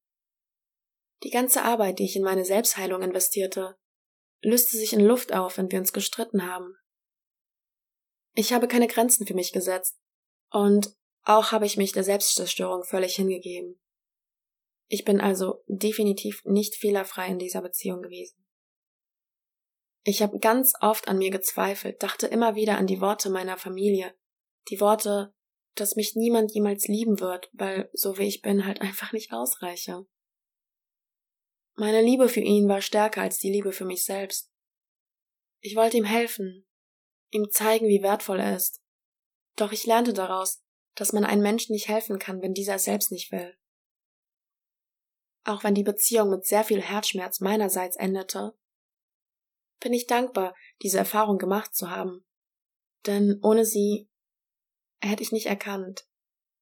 Die 1.23 1.31
ganze 1.31 1.63
Arbeit, 1.63 1.99
die 1.99 2.05
ich 2.05 2.17
in 2.17 2.23
meine 2.23 2.45
Selbstheilung 2.45 3.03
investierte, 3.03 3.77
löste 4.43 4.77
sich 4.77 4.93
in 4.93 5.01
Luft 5.01 5.33
auf, 5.33 5.59
wenn 5.59 5.71
wir 5.71 5.79
uns 5.79 5.93
gestritten 5.93 6.51
haben. 6.51 6.77
Ich 8.35 8.53
habe 8.53 8.69
keine 8.69 8.89
Grenzen 8.89 9.27
für 9.27 9.35
mich 9.35 9.53
gesetzt, 9.53 9.99
und 10.51 10.95
auch 11.25 11.53
habe 11.53 11.67
ich 11.67 11.77
mich 11.77 11.93
der 11.93 12.05
Selbstzerstörung 12.05 12.85
völlig 12.85 13.17
hingegeben. 13.17 13.81
Ich 14.87 15.05
bin 15.05 15.21
also 15.21 15.63
definitiv 15.67 16.43
nicht 16.45 16.75
fehlerfrei 16.75 17.29
in 17.29 17.39
dieser 17.39 17.63
Beziehung 17.63 18.03
gewesen. 18.03 18.44
Ich 20.05 20.23
habe 20.23 20.39
ganz 20.39 20.75
oft 20.81 21.09
an 21.09 21.17
mir 21.17 21.31
gezweifelt, 21.31 22.03
dachte 22.03 22.27
immer 22.27 22.55
wieder 22.55 22.77
an 22.77 22.87
die 22.87 23.01
Worte 23.01 23.31
meiner 23.31 23.57
Familie, 23.57 24.15
die 24.69 24.81
Worte, 24.81 25.35
dass 25.75 25.97
mich 25.97 26.15
niemand 26.15 26.53
jemals 26.53 26.87
lieben 26.87 27.21
wird, 27.21 27.49
weil 27.53 27.89
so 27.95 28.19
wie 28.19 28.29
ich 28.29 28.43
bin 28.43 28.67
halt 28.67 28.81
einfach 28.83 29.13
nicht 29.13 29.33
ausreiche. 29.33 30.07
Meine 31.77 32.03
Liebe 32.03 32.29
für 32.29 32.41
ihn 32.41 32.69
war 32.69 32.83
stärker 32.83 33.23
als 33.23 33.39
die 33.39 33.51
Liebe 33.51 33.73
für 33.73 33.87
mich 33.87 34.05
selbst. 34.05 34.53
Ich 35.61 35.75
wollte 35.75 35.97
ihm 35.97 36.05
helfen, 36.05 36.67
ihm 37.31 37.51
zeigen, 37.51 37.89
wie 37.89 38.03
wertvoll 38.03 38.39
er 38.39 38.55
ist. 38.55 38.83
Doch 39.57 39.73
ich 39.73 39.87
lernte 39.87 40.13
daraus, 40.13 40.63
dass 40.95 41.13
man 41.13 41.25
einem 41.25 41.43
Menschen 41.43 41.73
nicht 41.73 41.89
helfen 41.89 42.19
kann, 42.19 42.43
wenn 42.43 42.55
dieser 42.55 42.75
es 42.75 42.85
selbst 42.85 43.11
nicht 43.11 43.33
will. 43.33 43.57
Auch 45.45 45.65
wenn 45.65 45.75
die 45.75 45.83
Beziehung 45.83 46.31
mit 46.31 46.47
sehr 46.47 46.63
viel 46.63 46.81
Herzschmerz 46.81 47.41
meinerseits 47.41 47.97
endete, 47.97 48.57
bin 49.85 49.93
ich 49.93 50.07
dankbar, 50.07 50.55
diese 50.83 50.99
Erfahrung 50.99 51.39
gemacht 51.39 51.75
zu 51.75 51.91
haben. 51.91 52.25
Denn 53.07 53.39
ohne 53.43 53.65
sie 53.65 54.09
hätte 55.01 55.23
ich 55.23 55.31
nicht 55.31 55.47
erkannt, 55.47 56.07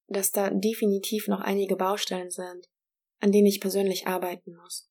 dass 0.08 0.32
da 0.32 0.50
definitiv 0.50 1.28
noch 1.28 1.40
einige 1.40 1.76
Baustellen 1.76 2.30
sind, 2.30 2.66
an 3.20 3.32
denen 3.32 3.46
ich 3.46 3.61
persönlich 3.61 4.06
arbeiten 4.08 4.56
muss. 4.56 4.90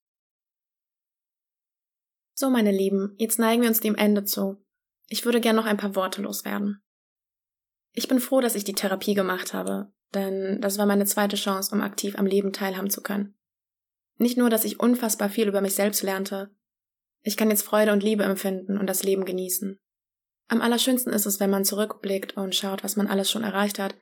So, 2.34 2.48
meine 2.48 2.72
Lieben, 2.72 3.14
jetzt 3.18 3.38
neigen 3.38 3.60
wir 3.60 3.68
uns 3.68 3.80
dem 3.80 3.94
Ende 3.94 4.24
zu. 4.24 4.64
Ich 5.08 5.26
würde 5.26 5.40
gern 5.40 5.54
noch 5.54 5.66
ein 5.66 5.76
paar 5.76 5.94
Worte 5.94 6.22
loswerden. 6.22 6.82
Ich 7.92 8.08
bin 8.08 8.18
froh, 8.18 8.40
dass 8.40 8.54
ich 8.54 8.64
die 8.64 8.72
Therapie 8.72 9.12
gemacht 9.12 9.52
habe, 9.52 9.92
denn 10.14 10.58
das 10.62 10.78
war 10.78 10.86
meine 10.86 11.04
zweite 11.04 11.36
Chance, 11.36 11.74
um 11.74 11.82
aktiv 11.82 12.18
am 12.18 12.24
Leben 12.24 12.54
teilhaben 12.54 12.88
zu 12.88 13.02
können. 13.02 13.38
Nicht 14.16 14.38
nur, 14.38 14.48
dass 14.48 14.64
ich 14.64 14.80
unfassbar 14.80 15.28
viel 15.28 15.48
über 15.48 15.60
mich 15.60 15.74
selbst 15.74 16.02
lernte, 16.02 16.56
ich 17.22 17.36
kann 17.36 17.50
jetzt 17.50 17.62
Freude 17.62 17.92
und 17.92 18.02
Liebe 18.02 18.24
empfinden 18.24 18.78
und 18.78 18.86
das 18.86 19.02
Leben 19.02 19.24
genießen. 19.24 19.78
Am 20.48 20.60
allerschönsten 20.60 21.12
ist 21.12 21.26
es, 21.26 21.40
wenn 21.40 21.50
man 21.50 21.64
zurückblickt 21.64 22.36
und 22.36 22.54
schaut, 22.54 22.84
was 22.84 22.96
man 22.96 23.06
alles 23.06 23.30
schon 23.30 23.44
erreicht 23.44 23.78
hat 23.78 23.94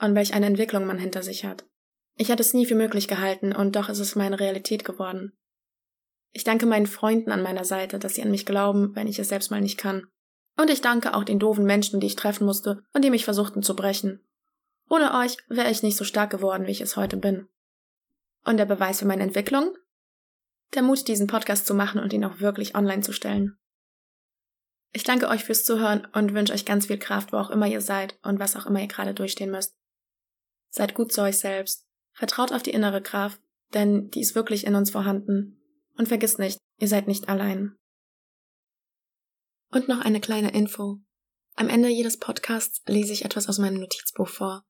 und 0.00 0.14
welch 0.14 0.34
eine 0.34 0.46
Entwicklung 0.46 0.86
man 0.86 0.98
hinter 0.98 1.22
sich 1.22 1.44
hat. 1.44 1.64
Ich 2.16 2.30
hatte 2.30 2.42
es 2.42 2.54
nie 2.54 2.66
für 2.66 2.74
möglich 2.74 3.08
gehalten 3.08 3.52
und 3.52 3.76
doch 3.76 3.88
ist 3.88 3.98
es 3.98 4.16
meine 4.16 4.38
Realität 4.38 4.84
geworden. 4.84 5.32
Ich 6.32 6.44
danke 6.44 6.66
meinen 6.66 6.86
Freunden 6.86 7.30
an 7.30 7.42
meiner 7.42 7.64
Seite, 7.64 7.98
dass 7.98 8.14
sie 8.14 8.22
an 8.22 8.30
mich 8.30 8.46
glauben, 8.46 8.94
wenn 8.94 9.06
ich 9.06 9.18
es 9.18 9.28
selbst 9.28 9.50
mal 9.50 9.60
nicht 9.60 9.78
kann. 9.78 10.06
Und 10.56 10.70
ich 10.70 10.80
danke 10.80 11.14
auch 11.14 11.24
den 11.24 11.38
doofen 11.38 11.64
Menschen, 11.64 12.00
die 12.00 12.06
ich 12.06 12.16
treffen 12.16 12.46
musste 12.46 12.82
und 12.92 13.04
die 13.04 13.10
mich 13.10 13.24
versuchten 13.24 13.62
zu 13.62 13.74
brechen. 13.74 14.20
Ohne 14.88 15.14
euch 15.14 15.36
wäre 15.48 15.70
ich 15.70 15.82
nicht 15.82 15.96
so 15.96 16.04
stark 16.04 16.30
geworden, 16.30 16.66
wie 16.66 16.70
ich 16.70 16.80
es 16.80 16.96
heute 16.96 17.16
bin. 17.16 17.48
Und 18.44 18.56
der 18.56 18.66
Beweis 18.66 18.98
für 18.98 19.06
meine 19.06 19.22
Entwicklung? 19.22 19.74
Der 20.74 20.82
Mut, 20.82 21.06
diesen 21.06 21.26
Podcast 21.26 21.66
zu 21.66 21.74
machen 21.74 22.00
und 22.00 22.12
ihn 22.12 22.24
auch 22.24 22.40
wirklich 22.40 22.74
online 22.74 23.02
zu 23.02 23.12
stellen. 23.12 23.58
Ich 24.92 25.04
danke 25.04 25.28
euch 25.28 25.44
fürs 25.44 25.64
Zuhören 25.64 26.06
und 26.12 26.34
wünsche 26.34 26.52
euch 26.52 26.64
ganz 26.64 26.86
viel 26.86 26.98
Kraft, 26.98 27.32
wo 27.32 27.38
auch 27.38 27.50
immer 27.50 27.66
ihr 27.66 27.80
seid 27.80 28.18
und 28.22 28.38
was 28.38 28.56
auch 28.56 28.66
immer 28.66 28.80
ihr 28.80 28.88
gerade 28.88 29.14
durchstehen 29.14 29.50
müsst. 29.50 29.74
Seid 30.70 30.94
gut 30.94 31.12
zu 31.12 31.22
euch 31.22 31.38
selbst, 31.38 31.86
vertraut 32.12 32.52
auf 32.52 32.62
die 32.62 32.72
innere 32.72 33.02
Kraft, 33.02 33.40
denn 33.74 34.10
die 34.10 34.20
ist 34.20 34.34
wirklich 34.34 34.66
in 34.66 34.74
uns 34.74 34.90
vorhanden. 34.90 35.58
Und 35.96 36.08
vergisst 36.08 36.38
nicht, 36.38 36.58
ihr 36.78 36.88
seid 36.88 37.06
nicht 37.06 37.28
allein. 37.28 37.76
Und 39.70 39.88
noch 39.88 40.00
eine 40.00 40.20
kleine 40.20 40.52
Info. 40.52 41.00
Am 41.54 41.68
Ende 41.68 41.88
jedes 41.88 42.18
Podcasts 42.18 42.82
lese 42.86 43.12
ich 43.12 43.24
etwas 43.24 43.48
aus 43.48 43.58
meinem 43.58 43.80
Notizbuch 43.80 44.28
vor. 44.28 44.64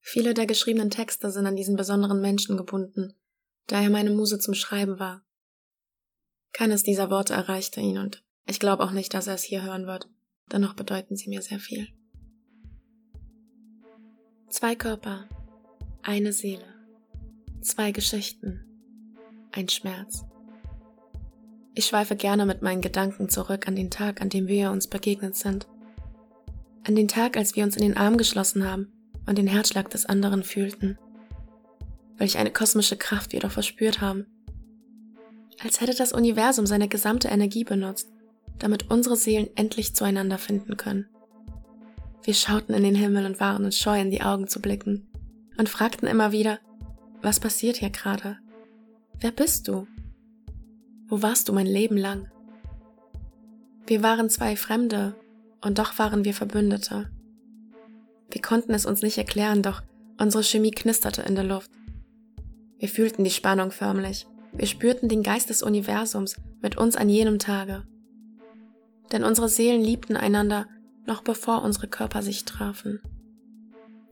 Viele 0.00 0.34
der 0.34 0.46
geschriebenen 0.46 0.90
Texte 0.90 1.30
sind 1.30 1.46
an 1.46 1.56
diesen 1.56 1.76
besonderen 1.76 2.20
Menschen 2.20 2.56
gebunden, 2.56 3.19
da 3.70 3.80
er 3.80 3.90
meine 3.90 4.10
Muse 4.10 4.40
zum 4.40 4.54
Schreiben 4.54 4.98
war. 4.98 5.22
Keines 6.52 6.82
dieser 6.82 7.08
Worte 7.08 7.34
erreichte 7.34 7.80
ihn 7.80 7.98
und 7.98 8.24
ich 8.46 8.58
glaube 8.58 8.82
auch 8.82 8.90
nicht, 8.90 9.14
dass 9.14 9.28
er 9.28 9.34
es 9.34 9.44
hier 9.44 9.62
hören 9.62 9.86
wird, 9.86 10.08
dennoch 10.50 10.74
bedeuten 10.74 11.14
sie 11.14 11.28
mir 11.28 11.40
sehr 11.40 11.60
viel. 11.60 11.86
Zwei 14.48 14.74
Körper, 14.74 15.28
eine 16.02 16.32
Seele, 16.32 16.64
zwei 17.60 17.92
Geschichten, 17.92 18.64
ein 19.52 19.68
Schmerz. 19.68 20.24
Ich 21.76 21.86
schweife 21.86 22.16
gerne 22.16 22.46
mit 22.46 22.62
meinen 22.62 22.80
Gedanken 22.80 23.28
zurück 23.28 23.68
an 23.68 23.76
den 23.76 23.92
Tag, 23.92 24.20
an 24.20 24.30
dem 24.30 24.48
wir 24.48 24.72
uns 24.72 24.88
begegnet 24.88 25.36
sind. 25.36 25.68
An 26.82 26.96
den 26.96 27.06
Tag, 27.06 27.36
als 27.36 27.54
wir 27.54 27.62
uns 27.62 27.76
in 27.76 27.82
den 27.82 27.96
Arm 27.96 28.16
geschlossen 28.16 28.68
haben 28.68 28.92
und 29.26 29.38
den 29.38 29.46
Herzschlag 29.46 29.88
des 29.90 30.06
anderen 30.06 30.42
fühlten. 30.42 30.98
Welch 32.20 32.36
eine 32.36 32.50
kosmische 32.50 32.98
Kraft 32.98 33.32
wir 33.32 33.40
doch 33.40 33.50
verspürt 33.50 34.02
haben. 34.02 34.26
Als 35.64 35.80
hätte 35.80 35.94
das 35.94 36.12
Universum 36.12 36.66
seine 36.66 36.86
gesamte 36.86 37.28
Energie 37.28 37.64
benutzt, 37.64 38.12
damit 38.58 38.90
unsere 38.90 39.16
Seelen 39.16 39.48
endlich 39.56 39.94
zueinander 39.94 40.36
finden 40.36 40.76
können. 40.76 41.08
Wir 42.22 42.34
schauten 42.34 42.74
in 42.74 42.82
den 42.82 42.94
Himmel 42.94 43.24
und 43.24 43.40
waren 43.40 43.64
uns 43.64 43.78
scheu 43.78 43.98
in 43.98 44.10
die 44.10 44.20
Augen 44.20 44.48
zu 44.48 44.60
blicken 44.60 45.08
und 45.56 45.70
fragten 45.70 46.06
immer 46.06 46.30
wieder, 46.30 46.60
was 47.22 47.40
passiert 47.40 47.78
hier 47.78 47.88
gerade? 47.88 48.36
Wer 49.18 49.30
bist 49.32 49.66
du? 49.66 49.86
Wo 51.08 51.22
warst 51.22 51.48
du 51.48 51.54
mein 51.54 51.66
Leben 51.66 51.96
lang? 51.96 52.30
Wir 53.86 54.02
waren 54.02 54.28
zwei 54.28 54.56
Fremde 54.56 55.14
und 55.62 55.78
doch 55.78 55.98
waren 55.98 56.26
wir 56.26 56.34
Verbündete. 56.34 57.10
Wir 58.30 58.42
konnten 58.42 58.74
es 58.74 58.84
uns 58.84 59.00
nicht 59.00 59.16
erklären, 59.16 59.62
doch 59.62 59.82
unsere 60.18 60.44
Chemie 60.44 60.70
knisterte 60.70 61.22
in 61.22 61.34
der 61.34 61.44
Luft. 61.44 61.70
Wir 62.80 62.88
fühlten 62.88 63.22
die 63.24 63.30
Spannung 63.30 63.70
förmlich. 63.70 64.26
Wir 64.52 64.66
spürten 64.66 65.08
den 65.08 65.22
Geist 65.22 65.50
des 65.50 65.62
Universums 65.62 66.36
mit 66.60 66.76
uns 66.76 66.96
an 66.96 67.08
jenem 67.08 67.38
Tage. 67.38 67.84
Denn 69.12 69.22
unsere 69.22 69.48
Seelen 69.48 69.82
liebten 69.82 70.16
einander 70.16 70.66
noch 71.06 71.22
bevor 71.22 71.62
unsere 71.62 71.88
Körper 71.88 72.22
sich 72.22 72.46
trafen. 72.46 73.00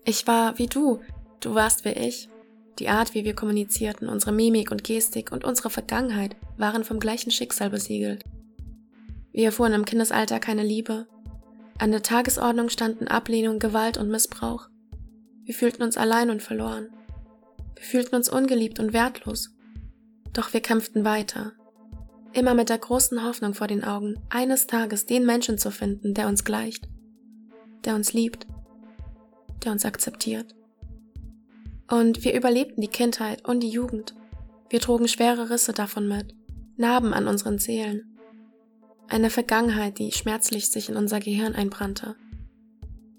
Ich 0.04 0.26
war 0.26 0.58
wie 0.58 0.66
du, 0.66 1.00
du 1.40 1.54
warst 1.54 1.84
wie 1.84 1.92
ich. 1.92 2.28
Die 2.78 2.88
Art, 2.88 3.14
wie 3.14 3.24
wir 3.24 3.34
kommunizierten, 3.34 4.08
unsere 4.08 4.32
Mimik 4.32 4.70
und 4.70 4.84
Gestik 4.84 5.32
und 5.32 5.44
unsere 5.44 5.70
Vergangenheit 5.70 6.36
waren 6.58 6.84
vom 6.84 7.00
gleichen 7.00 7.30
Schicksal 7.30 7.70
besiegelt. 7.70 8.22
Wir 9.32 9.46
erfuhren 9.46 9.72
im 9.72 9.84
Kindesalter 9.84 10.38
keine 10.40 10.62
Liebe, 10.62 11.06
an 11.78 11.90
der 11.90 12.02
Tagesordnung 12.02 12.68
standen 12.68 13.08
Ablehnung, 13.08 13.60
Gewalt 13.60 13.96
und 13.96 14.10
Missbrauch. 14.10 14.68
Wir 15.44 15.54
fühlten 15.54 15.82
uns 15.82 15.96
allein 15.96 16.28
und 16.28 16.42
verloren. 16.42 16.88
Wir 17.78 17.84
fühlten 17.84 18.16
uns 18.16 18.28
ungeliebt 18.28 18.80
und 18.80 18.92
wertlos. 18.92 19.50
Doch 20.32 20.52
wir 20.52 20.60
kämpften 20.60 21.04
weiter. 21.04 21.52
Immer 22.32 22.54
mit 22.54 22.68
der 22.68 22.78
großen 22.78 23.24
Hoffnung 23.24 23.54
vor 23.54 23.68
den 23.68 23.84
Augen, 23.84 24.16
eines 24.30 24.66
Tages 24.66 25.06
den 25.06 25.24
Menschen 25.24 25.58
zu 25.58 25.70
finden, 25.70 26.12
der 26.12 26.26
uns 26.26 26.44
gleicht, 26.44 26.88
der 27.84 27.94
uns 27.94 28.12
liebt, 28.12 28.46
der 29.64 29.72
uns 29.72 29.84
akzeptiert. 29.84 30.56
Und 31.88 32.24
wir 32.24 32.34
überlebten 32.34 32.82
die 32.82 32.88
Kindheit 32.88 33.48
und 33.48 33.60
die 33.60 33.70
Jugend. 33.70 34.14
Wir 34.68 34.80
trugen 34.80 35.08
schwere 35.08 35.48
Risse 35.48 35.72
davon 35.72 36.08
mit, 36.08 36.34
Narben 36.76 37.14
an 37.14 37.28
unseren 37.28 37.58
Seelen. 37.58 38.18
Eine 39.08 39.30
Vergangenheit, 39.30 39.98
die 39.98 40.12
schmerzlich 40.12 40.70
sich 40.70 40.88
in 40.88 40.96
unser 40.96 41.20
Gehirn 41.20 41.54
einbrannte. 41.54 42.16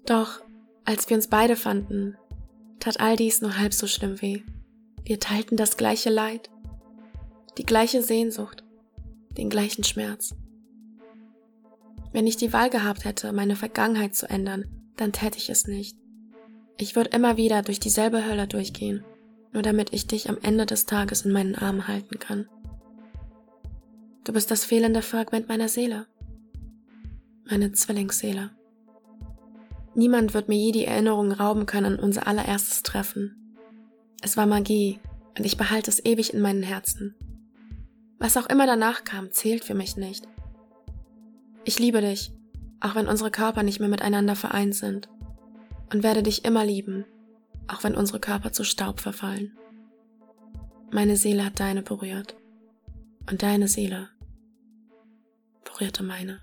Doch 0.06 0.40
als 0.84 1.08
wir 1.08 1.16
uns 1.16 1.28
beide 1.28 1.56
fanden, 1.56 2.16
tat 2.80 3.00
all 3.00 3.16
dies 3.16 3.40
nur 3.40 3.58
halb 3.58 3.72
so 3.72 3.86
schlimm 3.86 4.20
weh. 4.20 4.42
Wir 5.04 5.20
teilten 5.20 5.56
das 5.56 5.76
gleiche 5.76 6.10
Leid, 6.10 6.50
die 7.58 7.64
gleiche 7.64 8.02
Sehnsucht, 8.02 8.64
den 9.36 9.50
gleichen 9.50 9.84
Schmerz. 9.84 10.34
Wenn 12.12 12.26
ich 12.26 12.36
die 12.36 12.52
Wahl 12.52 12.70
gehabt 12.70 13.04
hätte, 13.04 13.32
meine 13.32 13.56
Vergangenheit 13.56 14.14
zu 14.14 14.28
ändern, 14.28 14.64
dann 14.96 15.12
täte 15.12 15.38
ich 15.38 15.48
es 15.48 15.66
nicht. 15.66 15.96
Ich 16.76 16.96
würde 16.96 17.10
immer 17.10 17.36
wieder 17.36 17.62
durch 17.62 17.78
dieselbe 17.78 18.24
Hölle 18.24 18.46
durchgehen, 18.46 19.04
nur 19.52 19.62
damit 19.62 19.92
ich 19.92 20.06
dich 20.06 20.28
am 20.28 20.38
Ende 20.42 20.66
des 20.66 20.86
Tages 20.86 21.24
in 21.24 21.32
meinen 21.32 21.54
Armen 21.54 21.86
halten 21.86 22.18
kann. 22.18 22.48
Du 24.24 24.32
bist 24.32 24.50
das 24.50 24.64
fehlende 24.64 25.02
Fragment 25.02 25.48
meiner 25.48 25.68
Seele. 25.68 26.06
Meine 27.44 27.72
Zwillingsseele. 27.72 28.50
Niemand 29.94 30.34
wird 30.34 30.48
mir 30.48 30.56
je 30.56 30.72
die 30.72 30.84
Erinnerung 30.84 31.32
rauben 31.32 31.66
können 31.66 31.94
an 31.94 31.98
unser 31.98 32.26
allererstes 32.26 32.82
Treffen. 32.82 33.56
Es 34.22 34.36
war 34.36 34.46
Magie 34.46 35.00
und 35.36 35.44
ich 35.44 35.56
behalte 35.56 35.90
es 35.90 36.04
ewig 36.04 36.32
in 36.32 36.40
meinen 36.40 36.62
Herzen. 36.62 37.14
Was 38.18 38.36
auch 38.36 38.46
immer 38.46 38.66
danach 38.66 39.04
kam, 39.04 39.32
zählt 39.32 39.64
für 39.64 39.74
mich 39.74 39.96
nicht. 39.96 40.28
Ich 41.64 41.78
liebe 41.78 42.00
dich, 42.00 42.32
auch 42.80 42.94
wenn 42.94 43.08
unsere 43.08 43.30
Körper 43.30 43.62
nicht 43.62 43.80
mehr 43.80 43.88
miteinander 43.88 44.36
vereint 44.36 44.74
sind. 44.74 45.08
Und 45.92 46.02
werde 46.02 46.22
dich 46.22 46.44
immer 46.44 46.64
lieben, 46.64 47.04
auch 47.66 47.82
wenn 47.82 47.96
unsere 47.96 48.20
Körper 48.20 48.52
zu 48.52 48.62
Staub 48.62 49.00
verfallen. 49.00 49.58
Meine 50.92 51.16
Seele 51.16 51.44
hat 51.44 51.58
deine 51.58 51.82
berührt 51.82 52.36
und 53.28 53.42
deine 53.42 53.68
Seele 53.68 54.08
berührte 55.64 56.02
meine. 56.02 56.40